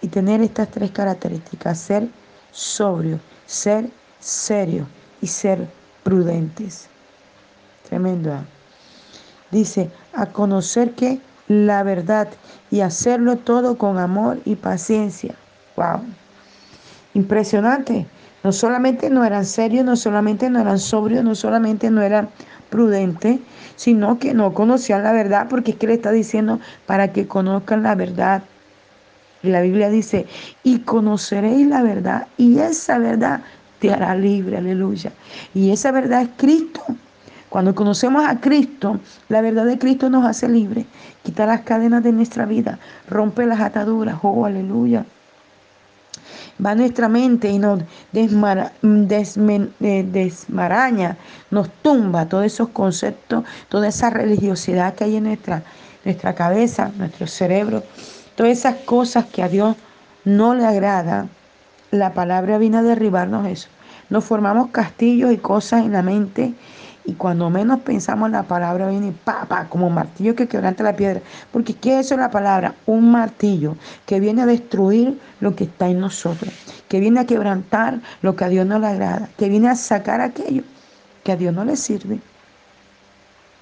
y 0.00 0.08
tener 0.08 0.40
estas 0.40 0.68
tres 0.68 0.90
características, 0.90 1.78
ser 1.78 2.08
sobrio, 2.50 3.20
ser 3.46 3.88
serio 4.20 4.86
y 5.20 5.26
ser 5.26 5.68
prudentes. 6.04 6.88
Tremendo. 7.88 8.32
¿ah? 8.32 8.44
Dice, 9.50 9.90
a 10.12 10.26
conocer 10.26 10.92
que 10.92 11.18
la 11.48 11.82
verdad 11.82 12.28
y 12.70 12.80
hacerlo 12.80 13.36
todo 13.36 13.76
con 13.76 13.98
amor 13.98 14.38
y 14.44 14.54
paciencia. 14.54 15.34
Wow. 15.76 16.02
Impresionante. 17.14 18.06
No 18.42 18.52
solamente 18.52 19.10
no 19.10 19.24
eran 19.24 19.44
serios, 19.44 19.84
no 19.84 19.96
solamente 19.96 20.50
no 20.50 20.60
eran 20.60 20.78
sobrios, 20.78 21.24
no 21.24 21.34
solamente 21.34 21.90
no 21.90 22.02
eran 22.02 22.28
prudentes, 22.68 23.40
sino 23.76 24.18
que 24.18 24.34
no 24.34 24.52
conocían 24.52 25.02
la 25.02 25.12
verdad, 25.12 25.46
porque 25.48 25.72
es 25.72 25.76
que 25.78 25.86
le 25.86 25.94
está 25.94 26.10
diciendo 26.10 26.60
para 26.86 27.12
que 27.12 27.26
conozcan 27.26 27.82
la 27.82 27.94
verdad. 27.94 28.42
La 29.42 29.60
Biblia 29.60 29.88
dice, 29.88 30.26
y 30.62 30.80
conoceréis 30.80 31.66
la 31.66 31.82
verdad, 31.82 32.26
y 32.36 32.58
esa 32.58 32.98
verdad 32.98 33.40
te 33.86 33.92
hará 33.92 34.14
libre, 34.14 34.56
aleluya. 34.56 35.12
Y 35.54 35.70
esa 35.70 35.92
verdad 35.92 36.22
es 36.22 36.30
Cristo. 36.36 36.82
Cuando 37.50 37.74
conocemos 37.74 38.24
a 38.26 38.40
Cristo, 38.40 38.98
la 39.28 39.40
verdad 39.40 39.66
de 39.66 39.78
Cristo 39.78 40.10
nos 40.10 40.24
hace 40.24 40.48
libre, 40.48 40.86
quita 41.22 41.46
las 41.46 41.60
cadenas 41.60 42.02
de 42.02 42.10
nuestra 42.10 42.46
vida, 42.46 42.78
rompe 43.08 43.46
las 43.46 43.60
ataduras, 43.60 44.16
oh, 44.22 44.44
aleluya. 44.44 45.04
Va 46.64 46.74
nuestra 46.74 47.08
mente 47.08 47.50
y 47.50 47.58
nos 47.58 47.82
eh, 48.12 50.06
desmaraña, 50.10 51.16
nos 51.50 51.68
tumba 51.82 52.26
todos 52.26 52.46
esos 52.46 52.70
conceptos, 52.70 53.44
toda 53.68 53.88
esa 53.88 54.10
religiosidad 54.10 54.94
que 54.94 55.04
hay 55.04 55.16
en 55.16 55.24
nuestra, 55.24 55.62
nuestra 56.04 56.34
cabeza, 56.34 56.90
nuestro 56.96 57.26
cerebro 57.26 57.82
Todas 58.34 58.58
esas 58.58 58.76
cosas 58.84 59.26
que 59.26 59.44
a 59.44 59.48
Dios 59.48 59.76
no 60.24 60.54
le 60.54 60.66
agrada, 60.66 61.28
la 61.92 62.14
palabra 62.14 62.58
viene 62.58 62.78
a 62.78 62.82
derribarnos 62.82 63.46
eso. 63.46 63.68
Nos 64.10 64.24
formamos 64.24 64.70
castillos 64.70 65.32
y 65.32 65.38
cosas 65.38 65.84
en 65.84 65.92
la 65.92 66.02
mente 66.02 66.54
y 67.06 67.12
cuando 67.12 67.50
menos 67.50 67.80
pensamos 67.80 68.30
la 68.30 68.44
palabra 68.44 68.88
viene 68.88 69.12
pa, 69.12 69.44
pa, 69.44 69.66
como 69.68 69.90
martillo 69.90 70.34
que 70.34 70.48
quebranta 70.48 70.82
la 70.82 70.96
piedra. 70.96 71.20
Porque 71.52 71.74
¿qué 71.74 71.98
es 71.98 72.06
eso 72.06 72.16
la 72.16 72.30
palabra? 72.30 72.74
Un 72.86 73.10
martillo 73.10 73.76
que 74.06 74.20
viene 74.20 74.42
a 74.42 74.46
destruir 74.46 75.18
lo 75.40 75.54
que 75.54 75.64
está 75.64 75.88
en 75.88 76.00
nosotros, 76.00 76.52
que 76.88 77.00
viene 77.00 77.20
a 77.20 77.26
quebrantar 77.26 78.00
lo 78.22 78.36
que 78.36 78.44
a 78.44 78.48
Dios 78.48 78.66
no 78.66 78.78
le 78.78 78.86
agrada, 78.86 79.28
que 79.36 79.48
viene 79.48 79.68
a 79.68 79.76
sacar 79.76 80.20
aquello 80.20 80.62
que 81.24 81.32
a 81.32 81.36
Dios 81.36 81.52
no 81.52 81.64
le 81.64 81.76
sirve. 81.76 82.20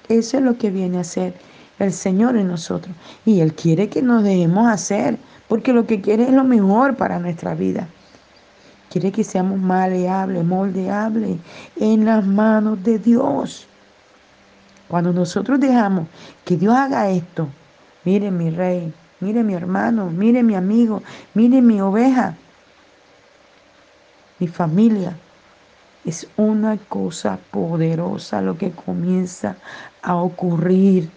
Eso 0.07 0.37
es 0.37 0.43
lo 0.43 0.57
que 0.57 0.69
viene 0.69 0.97
a 0.97 1.01
hacer 1.01 1.33
el 1.79 1.91
Señor 1.91 2.37
en 2.37 2.47
nosotros. 2.47 2.95
Y 3.25 3.41
Él 3.41 3.53
quiere 3.53 3.89
que 3.89 4.01
nos 4.01 4.23
dejemos 4.23 4.67
hacer, 4.67 5.17
porque 5.47 5.73
lo 5.73 5.85
que 5.85 6.01
quiere 6.01 6.23
es 6.23 6.31
lo 6.31 6.43
mejor 6.43 6.95
para 6.95 7.19
nuestra 7.19 7.55
vida. 7.55 7.87
Quiere 8.93 9.11
que 9.11 9.23
seamos 9.23 9.59
maleables, 9.59 10.45
moldeables 10.45 11.39
en 11.77 12.05
las 12.05 12.23
manos 12.23 12.83
de 12.83 12.99
Dios. 12.99 13.65
Cuando 14.87 15.11
nosotros 15.11 15.59
dejamos 15.59 16.07
que 16.45 16.57
Dios 16.57 16.75
haga 16.75 17.09
esto, 17.09 17.49
mire 18.03 18.29
mi 18.29 18.51
rey, 18.51 18.93
mire 19.19 19.41
mi 19.41 19.55
hermano, 19.55 20.11
mire 20.11 20.43
mi 20.43 20.53
amigo, 20.53 21.01
mire 21.33 21.59
mi 21.59 21.81
oveja, 21.81 22.37
mi 24.37 24.47
familia, 24.47 25.17
es 26.05 26.27
una 26.37 26.77
cosa 26.77 27.39
poderosa 27.49 28.43
lo 28.43 28.59
que 28.59 28.69
comienza 28.69 29.55
a 30.03 30.17
ocurrir. 30.17 31.09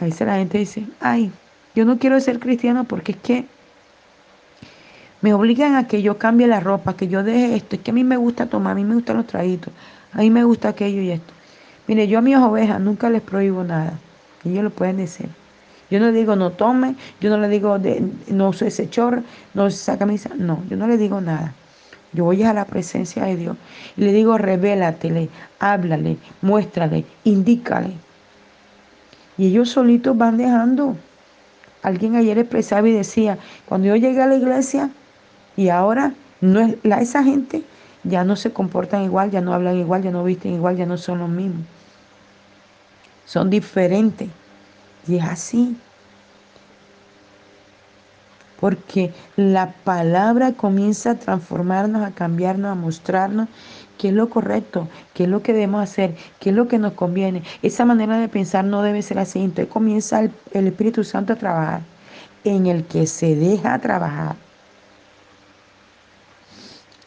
A 0.00 0.06
veces 0.06 0.26
la 0.26 0.38
gente 0.38 0.58
dice, 0.58 0.88
ay, 0.98 1.30
yo 1.76 1.84
no 1.84 2.00
quiero 2.00 2.18
ser 2.18 2.40
cristiano 2.40 2.82
porque 2.82 3.12
es 3.12 3.18
que 3.18 3.55
me 5.22 5.32
obligan 5.32 5.76
a 5.76 5.86
que 5.86 6.02
yo 6.02 6.18
cambie 6.18 6.46
la 6.46 6.60
ropa, 6.60 6.96
que 6.96 7.08
yo 7.08 7.22
deje 7.22 7.56
esto, 7.56 7.76
es 7.76 7.82
que 7.82 7.90
a 7.90 7.94
mí 7.94 8.04
me 8.04 8.16
gusta 8.16 8.46
tomar, 8.46 8.72
a 8.72 8.74
mí 8.74 8.84
me 8.84 8.94
gustan 8.94 9.16
los 9.16 9.26
traguitos, 9.26 9.72
a 10.12 10.18
mí 10.18 10.30
me 10.30 10.44
gusta 10.44 10.68
aquello 10.68 11.00
y 11.00 11.10
esto. 11.10 11.32
Mire, 11.86 12.08
yo 12.08 12.18
a 12.18 12.22
mis 12.22 12.36
ovejas 12.36 12.80
nunca 12.80 13.08
les 13.08 13.22
prohíbo 13.22 13.64
nada, 13.64 13.94
ellos 14.44 14.64
lo 14.64 14.70
pueden 14.70 14.98
decir. 14.98 15.28
Yo 15.90 16.00
no 16.00 16.10
digo 16.10 16.34
no 16.34 16.50
tome, 16.50 16.96
yo 17.20 17.30
no 17.30 17.38
le 17.38 17.48
digo 17.48 17.78
de, 17.78 18.02
no 18.28 18.48
use 18.48 18.66
ese 18.66 18.90
chorro, 18.90 19.22
no 19.54 19.66
use 19.66 19.76
esa 19.76 19.96
camisa, 19.96 20.30
no, 20.36 20.62
yo 20.68 20.76
no 20.76 20.88
le 20.88 20.98
digo 20.98 21.20
nada. 21.20 21.54
Yo 22.12 22.24
voy 22.24 22.42
a 22.42 22.52
la 22.52 22.64
presencia 22.64 23.24
de 23.24 23.36
Dios 23.36 23.56
y 23.96 24.02
le 24.02 24.12
digo 24.12 24.38
revélatele, 24.38 25.28
háblale, 25.60 26.16
muéstrale, 26.42 27.04
indícale. 27.24 27.92
Y 29.38 29.48
ellos 29.48 29.70
solitos 29.70 30.16
van 30.16 30.38
dejando. 30.38 30.96
Alguien 31.82 32.16
ayer 32.16 32.38
expresaba 32.38 32.88
y 32.88 32.92
decía, 32.92 33.38
cuando 33.66 33.88
yo 33.88 33.96
llegué 33.96 34.22
a 34.22 34.26
la 34.26 34.36
iglesia 34.36 34.90
y 35.56 35.68
ahora 35.70 36.14
no 36.40 36.60
es, 36.60 36.76
la, 36.82 37.00
esa 37.00 37.22
gente 37.22 37.62
ya 38.04 38.24
no 38.24 38.36
se 38.36 38.52
comportan 38.52 39.02
igual, 39.02 39.30
ya 39.30 39.40
no 39.40 39.52
hablan 39.52 39.76
igual, 39.76 40.02
ya 40.02 40.10
no 40.10 40.22
visten 40.22 40.54
igual, 40.54 40.76
ya 40.76 40.86
no 40.86 40.96
son 40.96 41.18
los 41.18 41.28
mismos. 41.28 41.64
Son 43.24 43.50
diferentes. 43.50 44.28
Y 45.08 45.16
es 45.16 45.24
así. 45.24 45.76
Porque 48.60 49.12
la 49.36 49.72
palabra 49.72 50.52
comienza 50.52 51.10
a 51.10 51.14
transformarnos, 51.16 52.02
a 52.02 52.12
cambiarnos, 52.12 52.70
a 52.70 52.74
mostrarnos 52.74 53.48
qué 53.98 54.08
es 54.08 54.14
lo 54.14 54.30
correcto, 54.30 54.88
qué 55.14 55.24
es 55.24 55.28
lo 55.28 55.42
que 55.42 55.52
debemos 55.52 55.82
hacer, 55.82 56.16
qué 56.40 56.50
es 56.50 56.56
lo 56.56 56.68
que 56.68 56.78
nos 56.78 56.94
conviene. 56.94 57.42
Esa 57.62 57.84
manera 57.84 58.18
de 58.18 58.28
pensar 58.28 58.64
no 58.64 58.82
debe 58.82 59.02
ser 59.02 59.18
así. 59.18 59.40
Entonces 59.40 59.72
comienza 59.72 60.20
el, 60.20 60.66
Espíritu 60.66 61.04
Santo 61.04 61.34
a 61.34 61.36
trabajar 61.36 61.80
en 62.44 62.66
el 62.66 62.84
que 62.84 63.06
se 63.06 63.34
deja 63.34 63.78
trabajar. 63.78 64.36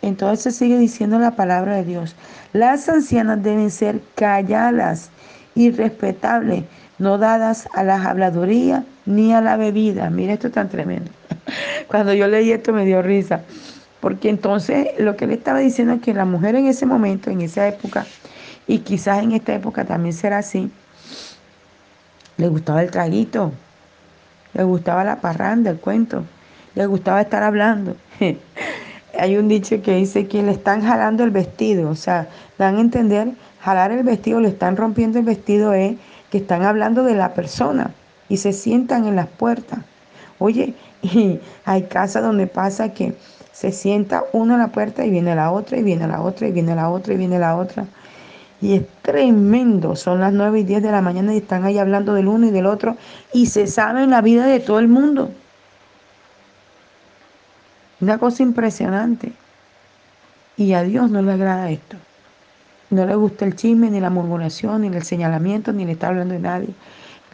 Entonces 0.01 0.55
sigue 0.55 0.77
diciendo 0.77 1.19
la 1.19 1.31
palabra 1.31 1.75
de 1.75 1.83
Dios. 1.83 2.15
Las 2.53 2.87
ancianas 2.89 3.43
deben 3.43 3.69
ser 3.69 4.01
calladas 4.15 5.09
y 5.55 5.71
respetables, 5.71 6.63
no 6.99 7.17
dadas 7.17 7.67
a 7.73 7.83
las 7.83 8.05
habladurías 8.05 8.83
ni 9.05 9.33
a 9.33 9.41
la 9.41 9.57
bebida. 9.57 10.09
Mira 10.09 10.33
esto 10.33 10.51
tan 10.51 10.69
tremendo. 10.69 11.11
Cuando 11.87 12.13
yo 12.13 12.27
leí 12.27 12.51
esto 12.51 12.71
me 12.73 12.85
dio 12.85 13.01
risa. 13.01 13.41
Porque 13.99 14.29
entonces 14.29 14.87
lo 14.97 15.17
que 15.17 15.27
le 15.27 15.33
estaba 15.33 15.59
diciendo 15.59 15.95
es 15.95 16.01
que 16.01 16.13
la 16.13 16.25
mujer 16.25 16.55
en 16.55 16.67
ese 16.67 16.85
momento, 16.85 17.29
en 17.29 17.41
esa 17.41 17.67
época, 17.67 18.05
y 18.65 18.79
quizás 18.79 19.21
en 19.23 19.33
esta 19.33 19.53
época 19.53 19.83
también 19.83 20.13
será 20.13 20.37
así, 20.37 20.71
le 22.37 22.47
gustaba 22.47 22.81
el 22.81 22.91
traguito, 22.91 23.51
le 24.53 24.63
gustaba 24.63 25.03
la 25.03 25.17
parranda, 25.19 25.71
el 25.71 25.79
cuento, 25.79 26.23
le 26.75 26.85
gustaba 26.85 27.19
estar 27.19 27.43
hablando. 27.43 27.97
hay 29.19 29.38
un 29.38 29.47
dicho 29.47 29.81
que 29.81 29.95
dice 29.95 30.27
que 30.27 30.41
le 30.41 30.51
están 30.51 30.81
jalando 30.81 31.23
el 31.23 31.31
vestido, 31.31 31.89
o 31.89 31.95
sea, 31.95 32.27
dan 32.57 32.77
a 32.77 32.81
entender, 32.81 33.29
jalar 33.61 33.91
el 33.91 34.03
vestido, 34.03 34.39
le 34.39 34.49
están 34.49 34.77
rompiendo 34.77 35.19
el 35.19 35.25
vestido 35.25 35.73
es 35.73 35.97
que 36.31 36.38
están 36.38 36.63
hablando 36.63 37.03
de 37.03 37.15
la 37.15 37.33
persona 37.33 37.91
y 38.29 38.38
se 38.38 38.53
sientan 38.53 39.07
en 39.07 39.15
las 39.15 39.27
puertas. 39.27 39.79
Oye, 40.38 40.73
y 41.01 41.39
hay 41.65 41.83
casas 41.83 42.23
donde 42.23 42.47
pasa 42.47 42.93
que 42.93 43.15
se 43.51 43.71
sienta 43.71 44.23
uno 44.31 44.53
en 44.53 44.59
la 44.59 44.67
puerta 44.67 45.05
y 45.05 45.09
viene 45.09 45.35
la 45.35 45.51
otra 45.51 45.77
y 45.77 45.83
viene 45.83 46.07
la 46.07 46.21
otra 46.21 46.47
y 46.47 46.51
viene 46.51 46.75
la 46.75 46.89
otra 46.89 47.13
y 47.13 47.17
viene 47.17 47.39
la 47.39 47.57
otra. 47.57 47.85
Y 48.61 48.75
es 48.75 48.83
tremendo, 49.01 49.95
son 49.95 50.19
las 50.19 50.33
9 50.33 50.59
y 50.59 50.63
10 50.63 50.83
de 50.83 50.91
la 50.91 51.01
mañana 51.01 51.33
y 51.33 51.38
están 51.38 51.65
ahí 51.65 51.77
hablando 51.77 52.13
del 52.13 52.27
uno 52.27 52.47
y 52.47 52.51
del 52.51 52.65
otro 52.65 52.97
y 53.33 53.47
se 53.47 53.67
sabe 53.67 54.03
en 54.03 54.11
la 54.11 54.21
vida 54.21 54.45
de 54.45 54.59
todo 54.59 54.79
el 54.79 54.88
mundo. 54.88 55.31
Una 58.01 58.17
cosa 58.17 58.43
impresionante. 58.43 59.33
Y 60.55 60.73
a 60.73 60.83
Dios 60.83 61.11
no 61.11 61.21
le 61.21 61.33
agrada 61.33 61.69
esto. 61.69 61.97
No 62.89 63.05
le 63.05 63.13
gusta 63.15 63.43
el 63.43 63.57
chisme, 63.57 63.91
ni 63.91 63.99
la 63.99 64.09
murmuración, 64.09 64.81
ni 64.81 64.87
el 64.87 65.03
señalamiento, 65.03 65.73
ni 65.73 65.85
le 65.85 65.91
está 65.91 66.07
hablando 66.07 66.33
de 66.33 66.39
nadie. 66.39 66.69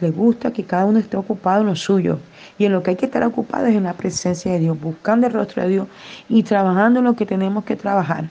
Le 0.00 0.10
gusta 0.10 0.52
que 0.52 0.64
cada 0.64 0.84
uno 0.84 0.98
esté 0.98 1.16
ocupado 1.16 1.60
en 1.60 1.68
lo 1.68 1.76
suyo. 1.76 2.18
Y 2.58 2.64
en 2.64 2.72
lo 2.72 2.82
que 2.82 2.90
hay 2.90 2.96
que 2.96 3.06
estar 3.06 3.22
ocupado 3.22 3.66
es 3.66 3.76
en 3.76 3.84
la 3.84 3.92
presencia 3.92 4.52
de 4.52 4.58
Dios, 4.58 4.78
buscando 4.80 5.28
el 5.28 5.32
rostro 5.32 5.62
de 5.62 5.68
Dios 5.68 5.88
y 6.28 6.42
trabajando 6.42 6.98
en 6.98 7.04
lo 7.04 7.14
que 7.14 7.26
tenemos 7.26 7.64
que 7.64 7.76
trabajar. 7.76 8.28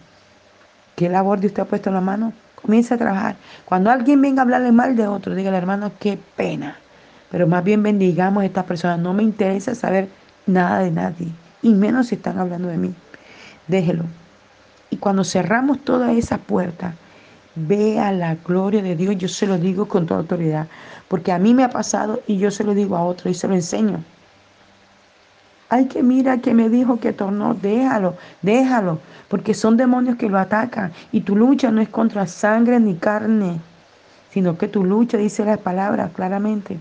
¿Qué 0.97 1.07
labor 1.07 1.39
de 1.39 1.47
usted 1.47 1.63
ha 1.63 1.65
puesto 1.65 1.89
en 1.89 1.95
la 1.95 2.01
mano? 2.01 2.33
Comienza 2.61 2.95
a 2.95 2.97
trabajar. 2.97 3.37
Cuando 3.63 3.89
alguien 3.89 4.21
venga 4.21 4.41
a 4.41 4.43
hablarle 4.43 4.73
mal 4.73 4.95
de 4.97 5.07
otro, 5.07 5.35
dígale, 5.35 5.57
hermano, 5.57 5.93
qué 5.99 6.19
pena. 6.35 6.75
Pero 7.31 7.47
más 7.47 7.63
bien 7.63 7.81
bendigamos 7.81 8.43
a 8.43 8.45
estas 8.45 8.65
personas. 8.65 8.99
No 8.99 9.13
me 9.13 9.23
interesa 9.23 9.73
saber 9.73 10.09
nada 10.45 10.79
de 10.79 10.91
nadie 10.91 11.44
y 11.65 11.74
menos 11.74 12.07
si 12.07 12.15
están 12.15 12.38
hablando 12.38 12.67
de 12.67 12.77
mí. 12.77 12.93
Déjelo. 13.67 14.03
Y 14.91 14.98
cuando 14.98 15.24
cerramos 15.24 15.79
toda 15.79 16.12
esa 16.12 16.38
puerta, 16.38 16.93
vea 17.55 18.12
la 18.12 18.36
gloria 18.36 18.84
de 18.84 18.95
Dios. 18.95 19.17
Yo 19.17 19.27
se 19.27 19.48
lo 19.48 19.57
digo 19.57 19.88
con 19.88 20.05
toda 20.05 20.19
autoridad, 20.19 20.67
porque 21.07 21.31
a 21.31 21.39
mí 21.39 21.55
me 21.55 21.63
ha 21.63 21.72
pasado 21.72 22.22
y 22.27 22.38
yo 22.38 22.51
se 22.51 22.63
lo 22.63 22.75
digo 22.75 22.95
a 22.95 23.03
otro 23.03 23.31
y 23.31 23.34
se 23.34 23.48
lo 23.48 23.55
enseño. 23.55 24.03
Ay, 25.69 25.88
que 25.88 26.03
mira 26.03 26.38
que 26.38 26.53
me 26.53 26.69
dijo 26.69 27.00
que 27.00 27.13
tornó, 27.13 27.55
déjalo, 27.55 28.15
déjalo, 28.43 29.00
porque 29.27 29.55
son 29.55 29.75
demonios 29.75 30.17
que 30.17 30.29
lo 30.29 30.38
atacan 30.38 30.91
y 31.12 31.22
tu 31.22 31.36
lucha 31.36 31.72
no 31.72 31.81
es 31.81 31.89
contra 31.89 32.27
sangre 32.27 32.79
ni 32.79 32.93
carne, 32.93 33.60
sino 34.29 34.55
que 34.60 34.67
tu 34.67 34.84
lucha, 34.84 35.17
dice 35.17 35.43
la 35.43 35.57
palabra 35.57 36.12
claramente, 36.13 36.77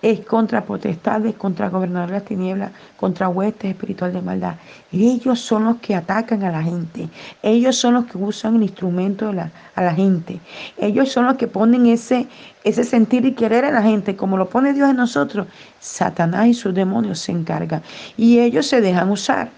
es 0.00 0.20
contra 0.20 0.64
potestades, 0.64 1.34
contra 1.34 1.68
gobernadores 1.68 2.12
de 2.12 2.18
las 2.18 2.24
tinieblas, 2.24 2.70
contra 2.96 3.28
huestes 3.28 3.70
espirituales 3.70 4.14
de 4.14 4.22
maldad. 4.22 4.54
Ellos 4.92 5.40
son 5.40 5.64
los 5.64 5.76
que 5.78 5.96
atacan 5.96 6.44
a 6.44 6.52
la 6.52 6.62
gente. 6.62 7.08
Ellos 7.42 7.76
son 7.76 7.94
los 7.94 8.06
que 8.06 8.16
usan 8.16 8.56
el 8.56 8.62
instrumento 8.62 9.30
a 9.30 9.82
la 9.82 9.94
gente. 9.94 10.38
Ellos 10.76 11.10
son 11.10 11.26
los 11.26 11.36
que 11.36 11.48
ponen 11.48 11.86
ese, 11.86 12.28
ese 12.62 12.84
sentir 12.84 13.24
y 13.24 13.32
querer 13.32 13.64
a 13.64 13.72
la 13.72 13.82
gente. 13.82 14.14
Como 14.14 14.36
lo 14.36 14.48
pone 14.48 14.72
Dios 14.72 14.88
en 14.88 14.96
nosotros, 14.96 15.48
Satanás 15.80 16.46
y 16.46 16.54
sus 16.54 16.74
demonios 16.74 17.18
se 17.18 17.32
encargan. 17.32 17.82
Y 18.16 18.38
ellos 18.38 18.66
se 18.66 18.80
dejan 18.80 19.10
usar. 19.10 19.50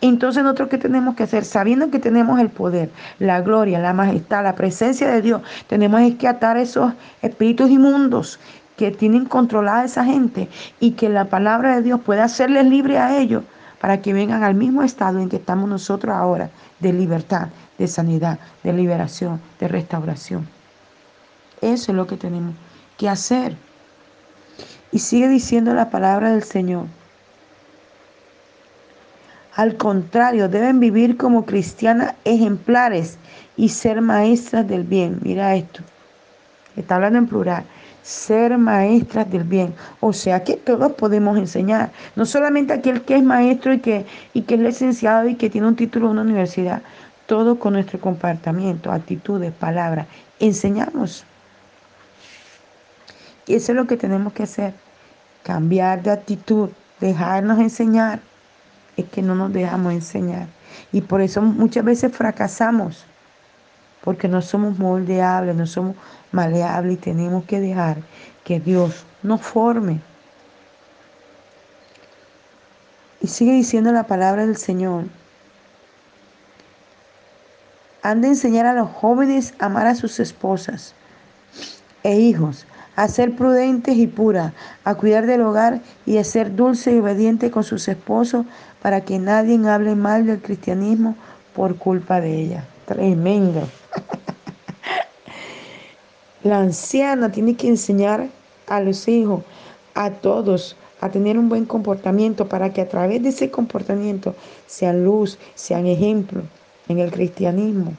Entonces 0.00 0.42
nosotros 0.42 0.68
qué 0.68 0.76
tenemos 0.76 1.14
que 1.14 1.22
hacer, 1.22 1.46
sabiendo 1.46 1.90
que 1.90 1.98
tenemos 1.98 2.38
el 2.38 2.50
poder, 2.50 2.90
la 3.20 3.40
gloria, 3.40 3.78
la 3.78 3.94
majestad, 3.94 4.42
la 4.42 4.54
presencia 4.54 5.08
de 5.08 5.22
Dios, 5.22 5.40
tenemos 5.66 6.02
que 6.16 6.28
atar 6.28 6.58
esos 6.58 6.92
espíritus 7.22 7.70
inmundos 7.70 8.38
que 8.76 8.90
tienen 8.90 9.26
controlada 9.26 9.82
a 9.82 9.84
esa 9.84 10.04
gente 10.04 10.48
y 10.80 10.92
que 10.92 11.08
la 11.08 11.26
palabra 11.26 11.76
de 11.76 11.82
Dios 11.82 12.00
pueda 12.00 12.24
hacerles 12.24 12.66
libre 12.66 12.98
a 12.98 13.16
ellos 13.18 13.44
para 13.80 14.00
que 14.00 14.12
vengan 14.12 14.42
al 14.42 14.54
mismo 14.54 14.82
estado 14.82 15.20
en 15.20 15.28
que 15.28 15.36
estamos 15.36 15.68
nosotros 15.68 16.14
ahora, 16.14 16.50
de 16.80 16.92
libertad, 16.92 17.48
de 17.78 17.86
sanidad, 17.86 18.38
de 18.62 18.72
liberación, 18.72 19.40
de 19.60 19.68
restauración. 19.68 20.48
Eso 21.60 21.92
es 21.92 21.96
lo 21.96 22.06
que 22.06 22.16
tenemos 22.16 22.54
que 22.96 23.08
hacer. 23.08 23.56
Y 24.90 24.98
sigue 24.98 25.28
diciendo 25.28 25.74
la 25.74 25.90
palabra 25.90 26.30
del 26.30 26.44
Señor. 26.44 26.86
Al 29.54 29.76
contrario, 29.76 30.48
deben 30.48 30.80
vivir 30.80 31.16
como 31.16 31.44
cristianas 31.44 32.14
ejemplares 32.24 33.18
y 33.56 33.68
ser 33.68 34.00
maestras 34.00 34.66
del 34.66 34.82
bien. 34.82 35.18
Mira 35.22 35.54
esto. 35.54 35.82
Está 36.76 36.96
hablando 36.96 37.18
en 37.18 37.28
plural 37.28 37.64
ser 38.04 38.58
maestras 38.58 39.30
del 39.30 39.44
bien. 39.44 39.74
O 40.00 40.12
sea 40.12 40.44
que 40.44 40.56
todos 40.56 40.92
podemos 40.92 41.38
enseñar, 41.38 41.90
no 42.14 42.26
solamente 42.26 42.74
aquel 42.74 43.00
que 43.02 43.16
es 43.16 43.22
maestro 43.22 43.72
y 43.72 43.80
que, 43.80 44.04
y 44.34 44.42
que 44.42 44.56
es 44.56 44.60
licenciado 44.60 45.26
y 45.26 45.36
que 45.36 45.48
tiene 45.48 45.66
un 45.66 45.74
título 45.74 46.06
de 46.06 46.12
una 46.12 46.22
universidad, 46.22 46.82
todo 47.26 47.58
con 47.58 47.72
nuestro 47.72 47.98
comportamiento, 47.98 48.92
actitudes, 48.92 49.52
palabras, 49.52 50.06
enseñamos. 50.38 51.24
Y 53.46 53.54
eso 53.54 53.72
es 53.72 53.76
lo 53.76 53.86
que 53.86 53.96
tenemos 53.96 54.34
que 54.34 54.42
hacer, 54.42 54.74
cambiar 55.42 56.02
de 56.02 56.10
actitud, 56.10 56.68
dejarnos 57.00 57.58
enseñar. 57.58 58.20
Es 58.98 59.06
que 59.06 59.22
no 59.22 59.34
nos 59.34 59.50
dejamos 59.52 59.94
enseñar. 59.94 60.46
Y 60.92 61.00
por 61.00 61.22
eso 61.22 61.40
muchas 61.40 61.84
veces 61.84 62.12
fracasamos 62.14 63.06
porque 64.04 64.28
no 64.28 64.42
somos 64.42 64.78
moldeables, 64.78 65.56
no 65.56 65.66
somos 65.66 65.96
maleables 66.34 66.94
y 66.94 67.00
tenemos 67.00 67.44
que 67.44 67.60
dejar 67.60 67.98
que 68.44 68.60
Dios 68.60 69.04
nos 69.22 69.40
forme. 69.40 70.00
Y 73.20 73.28
sigue 73.28 73.52
diciendo 73.52 73.90
la 73.92 74.06
palabra 74.06 74.44
del 74.44 74.56
Señor. 74.56 75.04
Han 78.02 78.20
de 78.20 78.28
enseñar 78.28 78.66
a 78.66 78.74
los 78.74 78.90
jóvenes 78.90 79.54
a 79.58 79.66
amar 79.66 79.86
a 79.86 79.94
sus 79.94 80.20
esposas 80.20 80.94
e 82.02 82.16
hijos, 82.16 82.66
a 82.96 83.08
ser 83.08 83.34
prudentes 83.34 83.96
y 83.96 84.06
puras, 84.06 84.52
a 84.84 84.94
cuidar 84.94 85.24
del 85.24 85.40
hogar 85.40 85.80
y 86.04 86.18
a 86.18 86.24
ser 86.24 86.54
dulce 86.54 86.92
y 86.92 86.98
obediente 86.98 87.50
con 87.50 87.64
sus 87.64 87.88
esposos 87.88 88.44
para 88.82 89.00
que 89.00 89.18
nadie 89.18 89.58
hable 89.66 89.94
mal 89.94 90.26
del 90.26 90.42
cristianismo 90.42 91.16
por 91.54 91.76
culpa 91.76 92.20
de 92.20 92.38
ella. 92.38 92.64
Tremendo. 92.84 93.66
La 96.44 96.60
anciana 96.60 97.32
tiene 97.32 97.56
que 97.56 97.68
enseñar 97.68 98.28
a 98.66 98.80
los 98.80 99.08
hijos, 99.08 99.42
a 99.94 100.10
todos, 100.10 100.76
a 101.00 101.08
tener 101.08 101.38
un 101.38 101.48
buen 101.48 101.64
comportamiento 101.64 102.50
para 102.50 102.70
que 102.70 102.82
a 102.82 102.88
través 102.88 103.22
de 103.22 103.30
ese 103.30 103.50
comportamiento 103.50 104.34
sean 104.66 105.06
luz, 105.06 105.38
sean 105.54 105.86
ejemplo 105.86 106.42
en 106.88 106.98
el 106.98 107.10
cristianismo. 107.10 107.94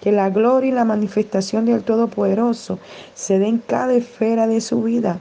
Que 0.00 0.12
la 0.12 0.30
gloria 0.30 0.70
y 0.70 0.74
la 0.74 0.84
manifestación 0.84 1.64
del 1.64 1.82
Todopoderoso 1.82 2.78
se 3.14 3.40
den 3.40 3.48
en 3.54 3.58
cada 3.58 3.94
esfera 3.94 4.46
de 4.46 4.60
su 4.60 4.80
vida, 4.84 5.18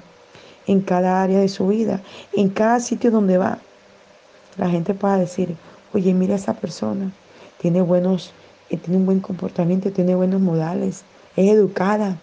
en 0.67 0.81
cada 0.81 1.23
área 1.23 1.39
de 1.39 1.49
su 1.49 1.69
vida, 1.69 2.03
en 2.33 2.49
cada 2.49 2.79
sitio 2.79 3.09
donde 3.09 3.39
va. 3.39 3.57
La 4.55 4.69
gente 4.69 4.93
pueda 4.93 5.17
decir, 5.17 5.55
oye, 5.95 6.13
mira 6.13 6.35
esa 6.35 6.53
persona, 6.53 7.11
tiene 7.57 7.81
buenos, 7.81 8.33
eh, 8.69 8.77
tiene 8.77 8.97
un 8.97 9.07
buen 9.07 9.19
comportamiento, 9.19 9.91
tiene 9.91 10.13
buenos 10.13 10.41
modales, 10.41 11.01
es 11.35 11.49
educada, 11.49 12.19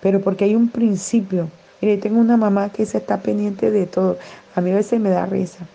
pero 0.00 0.20
porque 0.20 0.44
hay 0.44 0.54
un 0.54 0.68
principio. 0.68 1.48
Mire, 1.80 1.96
tengo 1.98 2.20
una 2.20 2.36
mamá 2.36 2.70
que 2.70 2.86
se 2.86 2.98
está 2.98 3.20
pendiente 3.20 3.70
de 3.70 3.86
todo. 3.86 4.18
A 4.54 4.60
mí 4.60 4.70
a 4.70 4.76
veces 4.76 5.00
me 5.00 5.10
da 5.10 5.26
risa. 5.26 5.66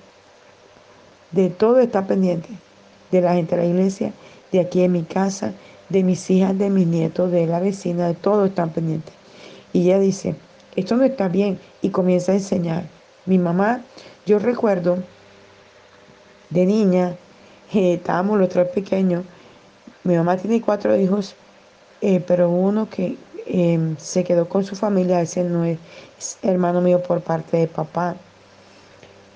De 1.31 1.49
todo 1.49 1.79
está 1.79 2.05
pendiente. 2.05 2.49
De 3.11 3.21
la 3.21 3.35
gente 3.35 3.55
de 3.55 3.63
la 3.63 3.67
iglesia, 3.67 4.13
de 4.51 4.59
aquí 4.59 4.81
en 4.81 4.91
mi 4.91 5.03
casa, 5.03 5.53
de 5.89 6.03
mis 6.03 6.29
hijas, 6.29 6.57
de 6.57 6.69
mis 6.69 6.87
nietos, 6.87 7.31
de 7.31 7.45
la 7.45 7.59
vecina, 7.59 8.07
de 8.07 8.13
todo 8.15 8.45
están 8.45 8.71
pendientes. 8.71 9.13
Y 9.73 9.83
ella 9.83 9.99
dice, 9.99 10.35
esto 10.75 10.95
no 10.95 11.03
está 11.03 11.27
bien. 11.27 11.59
Y 11.81 11.89
comienza 11.89 12.31
a 12.31 12.35
enseñar. 12.35 12.83
Mi 13.25 13.37
mamá, 13.37 13.81
yo 14.25 14.39
recuerdo 14.39 14.97
de 16.49 16.65
niña, 16.65 17.15
eh, 17.73 17.95
estábamos 17.95 18.39
los 18.39 18.49
tres 18.49 18.67
pequeños. 18.69 19.23
Mi 20.03 20.15
mamá 20.15 20.37
tiene 20.37 20.61
cuatro 20.61 20.95
hijos, 20.95 21.35
eh, 22.01 22.23
pero 22.25 22.49
uno 22.49 22.87
que 22.89 23.17
Em, 23.47 23.95
se 23.97 24.23
quedó 24.23 24.49
con 24.49 24.63
su 24.63 24.75
familia, 24.75 25.21
ese 25.21 25.43
no 25.43 25.65
es, 25.65 25.77
hermano 26.41 26.81
mío 26.81 27.01
por 27.03 27.21
parte 27.21 27.57
de 27.57 27.67
papá. 27.67 28.15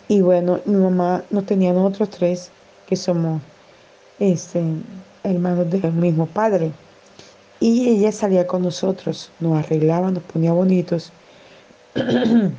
Y 0.08 0.22
bueno, 0.22 0.60
mi 0.66 0.76
mamá 0.78 1.24
nos 1.30 1.46
tenía 1.46 1.74
nosotros 1.74 2.10
tres, 2.10 2.52
que 2.88 2.96
somos 2.96 3.42
este, 4.18 4.64
hermanos 5.24 5.70
del 5.70 5.92
mismo 5.94 6.26
padre. 6.26 6.72
Y 7.60 7.90
ella 7.90 8.12
salía 8.12 8.48
con 8.48 8.64
nosotros, 8.64 9.32
nos 9.40 9.60
arreglaba, 9.60 10.10
nos 10.10 10.24
ponía 10.24 10.54
bonitos. 10.54 11.12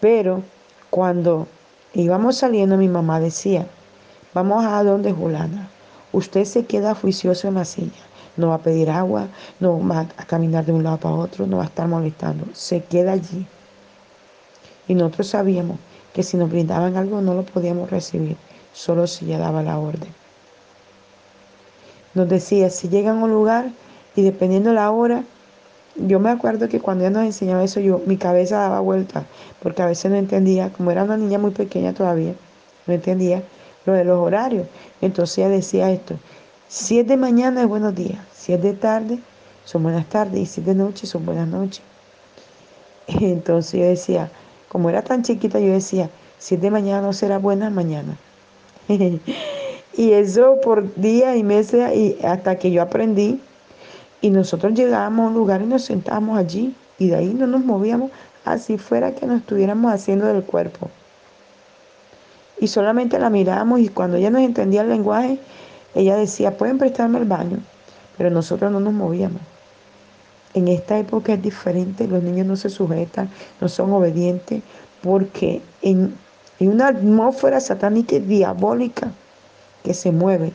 Pero 0.00 0.42
cuando 0.90 1.48
íbamos 1.94 2.36
saliendo, 2.36 2.76
mi 2.76 2.88
mamá 2.88 3.18
decía, 3.18 3.66
vamos 4.32 4.64
a 4.64 4.84
donde 4.84 5.12
Julana, 5.12 5.68
usted 6.12 6.44
se 6.44 6.66
queda 6.66 6.94
juicioso 6.94 7.48
en 7.48 7.54
la 7.54 7.64
silla 7.64 8.07
no 8.38 8.48
va 8.48 8.54
a 8.54 8.62
pedir 8.62 8.88
agua, 8.88 9.28
no 9.60 9.86
va 9.86 10.06
a 10.16 10.24
caminar 10.24 10.64
de 10.64 10.72
un 10.72 10.82
lado 10.82 10.96
para 10.96 11.14
otro, 11.14 11.46
no 11.46 11.58
va 11.58 11.64
a 11.64 11.66
estar 11.66 11.86
molestando, 11.86 12.46
se 12.54 12.82
queda 12.82 13.12
allí. 13.12 13.46
Y 14.86 14.94
nosotros 14.94 15.28
sabíamos 15.28 15.78
que 16.14 16.22
si 16.22 16.36
nos 16.36 16.48
brindaban 16.48 16.96
algo 16.96 17.20
no 17.20 17.34
lo 17.34 17.44
podíamos 17.44 17.90
recibir, 17.90 18.36
solo 18.72 19.06
si 19.06 19.26
ella 19.26 19.38
daba 19.38 19.62
la 19.62 19.78
orden. 19.78 20.08
Nos 22.14 22.28
decía, 22.28 22.70
si 22.70 22.88
llegan 22.88 23.18
a 23.18 23.24
un 23.24 23.32
lugar 23.32 23.70
y 24.16 24.22
dependiendo 24.22 24.72
la 24.72 24.90
hora, 24.90 25.24
yo 25.96 26.20
me 26.20 26.30
acuerdo 26.30 26.68
que 26.68 26.80
cuando 26.80 27.04
ella 27.04 27.10
nos 27.10 27.24
enseñaba 27.24 27.64
eso, 27.64 27.80
yo 27.80 28.00
mi 28.06 28.16
cabeza 28.16 28.58
daba 28.58 28.80
vuelta, 28.80 29.24
porque 29.62 29.82
a 29.82 29.86
veces 29.86 30.10
no 30.10 30.16
entendía, 30.16 30.70
como 30.70 30.90
era 30.90 31.04
una 31.04 31.16
niña 31.16 31.38
muy 31.38 31.50
pequeña 31.50 31.92
todavía, 31.92 32.34
no 32.86 32.94
entendía 32.94 33.42
lo 33.84 33.92
de 33.92 34.04
los 34.04 34.18
horarios. 34.18 34.66
Entonces 35.00 35.38
ella 35.38 35.48
decía 35.48 35.90
esto, 35.90 36.16
si 36.68 37.00
es 37.00 37.06
de 37.06 37.16
mañana 37.16 37.62
es 37.62 37.68
buenos 37.68 37.94
días, 37.94 38.18
si 38.38 38.52
es 38.52 38.62
de 38.62 38.72
tarde 38.72 39.18
son 39.64 39.82
buenas 39.82 40.06
tardes 40.06 40.40
y 40.40 40.46
si 40.46 40.60
es 40.60 40.66
de 40.66 40.74
noche 40.74 41.06
son 41.06 41.26
buenas 41.26 41.48
noches. 41.48 41.82
Entonces 43.08 43.80
yo 43.80 43.86
decía, 43.86 44.30
como 44.68 44.88
era 44.88 45.02
tan 45.02 45.22
chiquita, 45.22 45.58
yo 45.58 45.72
decía, 45.72 46.08
si 46.38 46.54
es 46.54 46.60
de 46.60 46.70
mañana 46.70 47.02
no 47.02 47.12
será 47.12 47.38
buena 47.38 47.68
mañana. 47.68 48.16
y 49.96 50.12
eso 50.12 50.60
por 50.62 50.94
días 50.94 51.36
y 51.36 51.42
meses 51.42 51.94
y 51.94 52.24
hasta 52.24 52.56
que 52.56 52.70
yo 52.70 52.80
aprendí 52.80 53.40
y 54.20 54.30
nosotros 54.30 54.72
llegábamos 54.74 55.26
a 55.26 55.28
un 55.28 55.34
lugar 55.34 55.60
y 55.62 55.66
nos 55.66 55.84
sentábamos 55.84 56.38
allí 56.38 56.74
y 56.98 57.08
de 57.08 57.16
ahí 57.16 57.34
no 57.34 57.46
nos 57.46 57.64
movíamos 57.64 58.10
así 58.44 58.78
fuera 58.78 59.14
que 59.14 59.26
nos 59.26 59.40
estuviéramos 59.40 59.92
haciendo 59.92 60.26
del 60.26 60.42
cuerpo. 60.42 60.88
Y 62.60 62.68
solamente 62.68 63.18
la 63.18 63.30
mirábamos 63.30 63.80
y 63.80 63.88
cuando 63.88 64.16
ella 64.16 64.30
nos 64.30 64.42
entendía 64.42 64.82
el 64.82 64.88
lenguaje, 64.88 65.38
ella 65.94 66.16
decía, 66.16 66.56
pueden 66.56 66.78
prestarme 66.78 67.18
el 67.18 67.24
baño, 67.24 67.58
pero 68.18 68.30
nosotros 68.30 68.70
no 68.70 68.80
nos 68.80 68.92
movíamos. 68.92 69.40
En 70.54 70.68
esta 70.68 70.98
época 70.98 71.34
es 71.34 71.42
diferente, 71.42 72.08
los 72.08 72.22
niños 72.22 72.46
no 72.46 72.56
se 72.56 72.68
sujetan, 72.68 73.30
no 73.60 73.68
son 73.68 73.92
obedientes, 73.92 74.62
porque 75.02 75.62
en, 75.82 76.14
en 76.58 76.68
una 76.68 76.88
atmósfera 76.88 77.60
satánica 77.60 78.16
y 78.16 78.20
diabólica 78.20 79.12
que 79.84 79.94
se 79.94 80.10
mueve. 80.10 80.52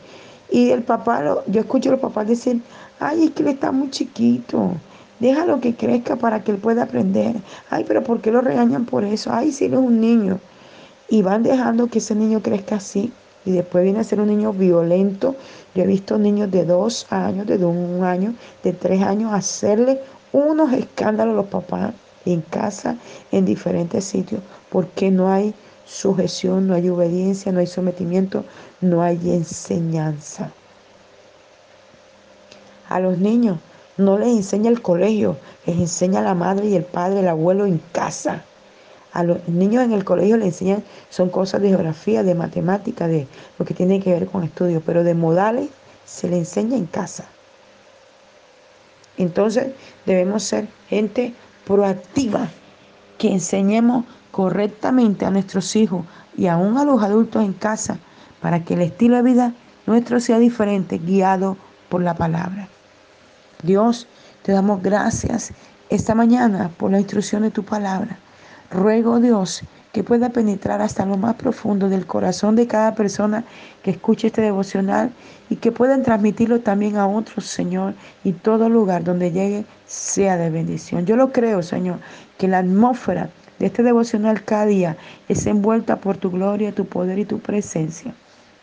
Y 0.50 0.70
el 0.70 0.82
papá, 0.82 1.42
yo 1.46 1.60
escucho 1.60 1.88
a 1.88 1.92
los 1.92 2.00
papás 2.00 2.28
decir, 2.28 2.60
ay, 3.00 3.24
es 3.24 3.30
que 3.30 3.42
él 3.42 3.48
está 3.48 3.72
muy 3.72 3.90
chiquito, 3.90 4.72
déjalo 5.20 5.60
que 5.60 5.74
crezca 5.74 6.16
para 6.16 6.44
que 6.44 6.52
él 6.52 6.58
pueda 6.58 6.82
aprender. 6.82 7.36
Ay, 7.70 7.84
pero 7.86 8.04
¿por 8.04 8.20
qué 8.20 8.30
lo 8.30 8.40
regañan 8.40 8.84
por 8.84 9.04
eso? 9.04 9.32
Ay, 9.32 9.52
si 9.52 9.64
él 9.66 9.74
es 9.74 9.78
un 9.78 10.00
niño. 10.00 10.38
Y 11.08 11.22
van 11.22 11.42
dejando 11.42 11.86
que 11.86 11.98
ese 11.98 12.14
niño 12.14 12.42
crezca 12.42 12.76
así. 12.76 13.12
Y 13.44 13.52
después 13.52 13.84
viene 13.84 14.00
a 14.00 14.04
ser 14.04 14.20
un 14.20 14.28
niño 14.28 14.52
violento. 14.52 15.36
Yo 15.74 15.82
he 15.82 15.86
visto 15.86 16.18
niños 16.18 16.50
de 16.50 16.64
dos 16.64 17.06
años, 17.10 17.46
de 17.46 17.64
un 17.64 18.02
año, 18.04 18.34
de 18.62 18.72
tres 18.72 19.02
años, 19.02 19.32
hacerle 19.32 20.00
unos 20.32 20.72
escándalos 20.72 21.34
a 21.34 21.36
los 21.36 21.46
papás 21.46 21.94
en 22.24 22.40
casa, 22.40 22.96
en 23.32 23.44
diferentes 23.44 24.04
sitios, 24.04 24.40
porque 24.70 25.10
no 25.10 25.32
hay 25.32 25.54
sujeción, 25.84 26.66
no 26.66 26.74
hay 26.74 26.88
obediencia, 26.88 27.52
no 27.52 27.60
hay 27.60 27.66
sometimiento, 27.66 28.44
no 28.80 29.02
hay 29.02 29.18
enseñanza. 29.30 30.50
A 32.88 33.00
los 33.00 33.18
niños 33.18 33.58
no 33.96 34.18
les 34.18 34.28
enseña 34.28 34.70
el 34.70 34.82
colegio, 34.82 35.36
les 35.66 35.76
enseña 35.76 36.20
la 36.20 36.34
madre 36.34 36.66
y 36.66 36.76
el 36.76 36.84
padre, 36.84 37.20
el 37.20 37.28
abuelo 37.28 37.66
en 37.66 37.80
casa. 37.92 38.44
A 39.14 39.22
los 39.22 39.48
niños 39.48 39.84
en 39.84 39.92
el 39.92 40.04
colegio 40.04 40.36
les 40.36 40.48
enseñan, 40.48 40.84
son 41.08 41.30
cosas 41.30 41.62
de 41.62 41.68
geografía, 41.68 42.24
de 42.24 42.34
matemática, 42.34 43.06
de 43.06 43.28
lo 43.58 43.64
que 43.64 43.72
tiene 43.72 44.00
que 44.00 44.12
ver 44.12 44.26
con 44.26 44.42
estudios, 44.42 44.82
pero 44.84 45.04
de 45.04 45.14
modales 45.14 45.68
se 46.04 46.28
les 46.28 46.40
enseña 46.40 46.76
en 46.76 46.86
casa. 46.86 47.24
Entonces 49.16 49.68
debemos 50.04 50.42
ser 50.42 50.66
gente 50.88 51.32
proactiva, 51.64 52.48
que 53.16 53.30
enseñemos 53.30 54.04
correctamente 54.32 55.24
a 55.24 55.30
nuestros 55.30 55.76
hijos 55.76 56.04
y 56.36 56.48
aún 56.48 56.76
a 56.76 56.84
los 56.84 57.00
adultos 57.00 57.44
en 57.44 57.52
casa 57.52 57.98
para 58.42 58.64
que 58.64 58.74
el 58.74 58.82
estilo 58.82 59.16
de 59.16 59.22
vida 59.22 59.54
nuestro 59.86 60.18
sea 60.18 60.40
diferente, 60.40 60.98
guiado 60.98 61.56
por 61.88 62.02
la 62.02 62.14
palabra. 62.14 62.68
Dios, 63.62 64.08
te 64.42 64.50
damos 64.50 64.82
gracias 64.82 65.52
esta 65.88 66.16
mañana 66.16 66.70
por 66.76 66.90
la 66.90 66.98
instrucción 66.98 67.42
de 67.42 67.52
tu 67.52 67.64
palabra. 67.64 68.18
Ruego 68.74 69.20
Dios 69.20 69.62
que 69.92 70.02
pueda 70.02 70.30
penetrar 70.30 70.82
hasta 70.82 71.06
lo 71.06 71.16
más 71.16 71.36
profundo 71.36 71.88
del 71.88 72.06
corazón 72.06 72.56
de 72.56 72.66
cada 72.66 72.96
persona 72.96 73.44
que 73.84 73.92
escuche 73.92 74.26
este 74.26 74.42
devocional 74.42 75.12
y 75.48 75.56
que 75.56 75.70
puedan 75.70 76.02
transmitirlo 76.02 76.58
también 76.58 76.96
a 76.96 77.06
otros, 77.06 77.44
Señor, 77.44 77.94
y 78.24 78.32
todo 78.32 78.68
lugar 78.68 79.04
donde 79.04 79.30
llegue 79.30 79.64
sea 79.86 80.36
de 80.36 80.50
bendición. 80.50 81.06
Yo 81.06 81.14
lo 81.14 81.30
creo, 81.30 81.62
Señor, 81.62 82.00
que 82.36 82.48
la 82.48 82.58
atmósfera 82.58 83.30
de 83.60 83.66
este 83.66 83.84
devocional 83.84 84.42
cada 84.42 84.66
día 84.66 84.96
es 85.28 85.46
envuelta 85.46 86.00
por 86.00 86.16
tu 86.16 86.32
gloria, 86.32 86.74
tu 86.74 86.84
poder 86.84 87.20
y 87.20 87.24
tu 87.24 87.38
presencia. 87.38 88.12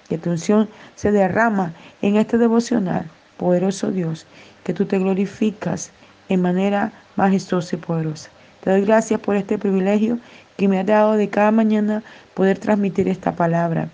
Que 0.10 0.17
tu 0.17 0.30
unción 0.30 0.67
se 0.95 1.13
derrama 1.13 1.74
en 2.02 2.17
este 2.17 2.38
devocional, 2.38 3.10
poderoso 3.38 3.91
Dios, 3.91 4.26
que 4.65 4.74
tú 4.74 4.86
te 4.86 5.00
glorificas 5.00 5.91
en 6.28 6.41
manera 6.41 6.91
majestuosa 7.15 7.78
y 7.78 7.80
poderosa. 7.80 8.30
Te 8.63 8.69
doy 8.69 8.82
gracias 8.82 9.19
por 9.19 9.36
este 9.36 9.58
privilegio 9.58 10.19
que 10.58 10.67
me 10.67 10.80
ha 10.80 10.84
dado 10.84 11.13
de 11.13 11.30
cada 11.30 11.52
mañana 11.52 12.04
poder 12.34 12.60
transmitir 12.60 13.08
esta 13.08 13.34
palabra. 13.34 13.89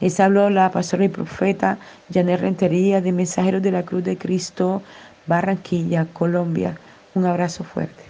Les 0.00 0.18
habló 0.18 0.48
la 0.48 0.70
pastora 0.70 1.04
y 1.04 1.08
profeta 1.08 1.78
Janet 2.12 2.40
Rentería 2.40 3.02
de 3.02 3.12
Mensajeros 3.12 3.62
de 3.62 3.70
la 3.70 3.82
Cruz 3.82 4.02
de 4.02 4.16
Cristo, 4.16 4.82
Barranquilla, 5.26 6.06
Colombia. 6.12 6.78
Un 7.14 7.26
abrazo 7.26 7.64
fuerte. 7.64 8.02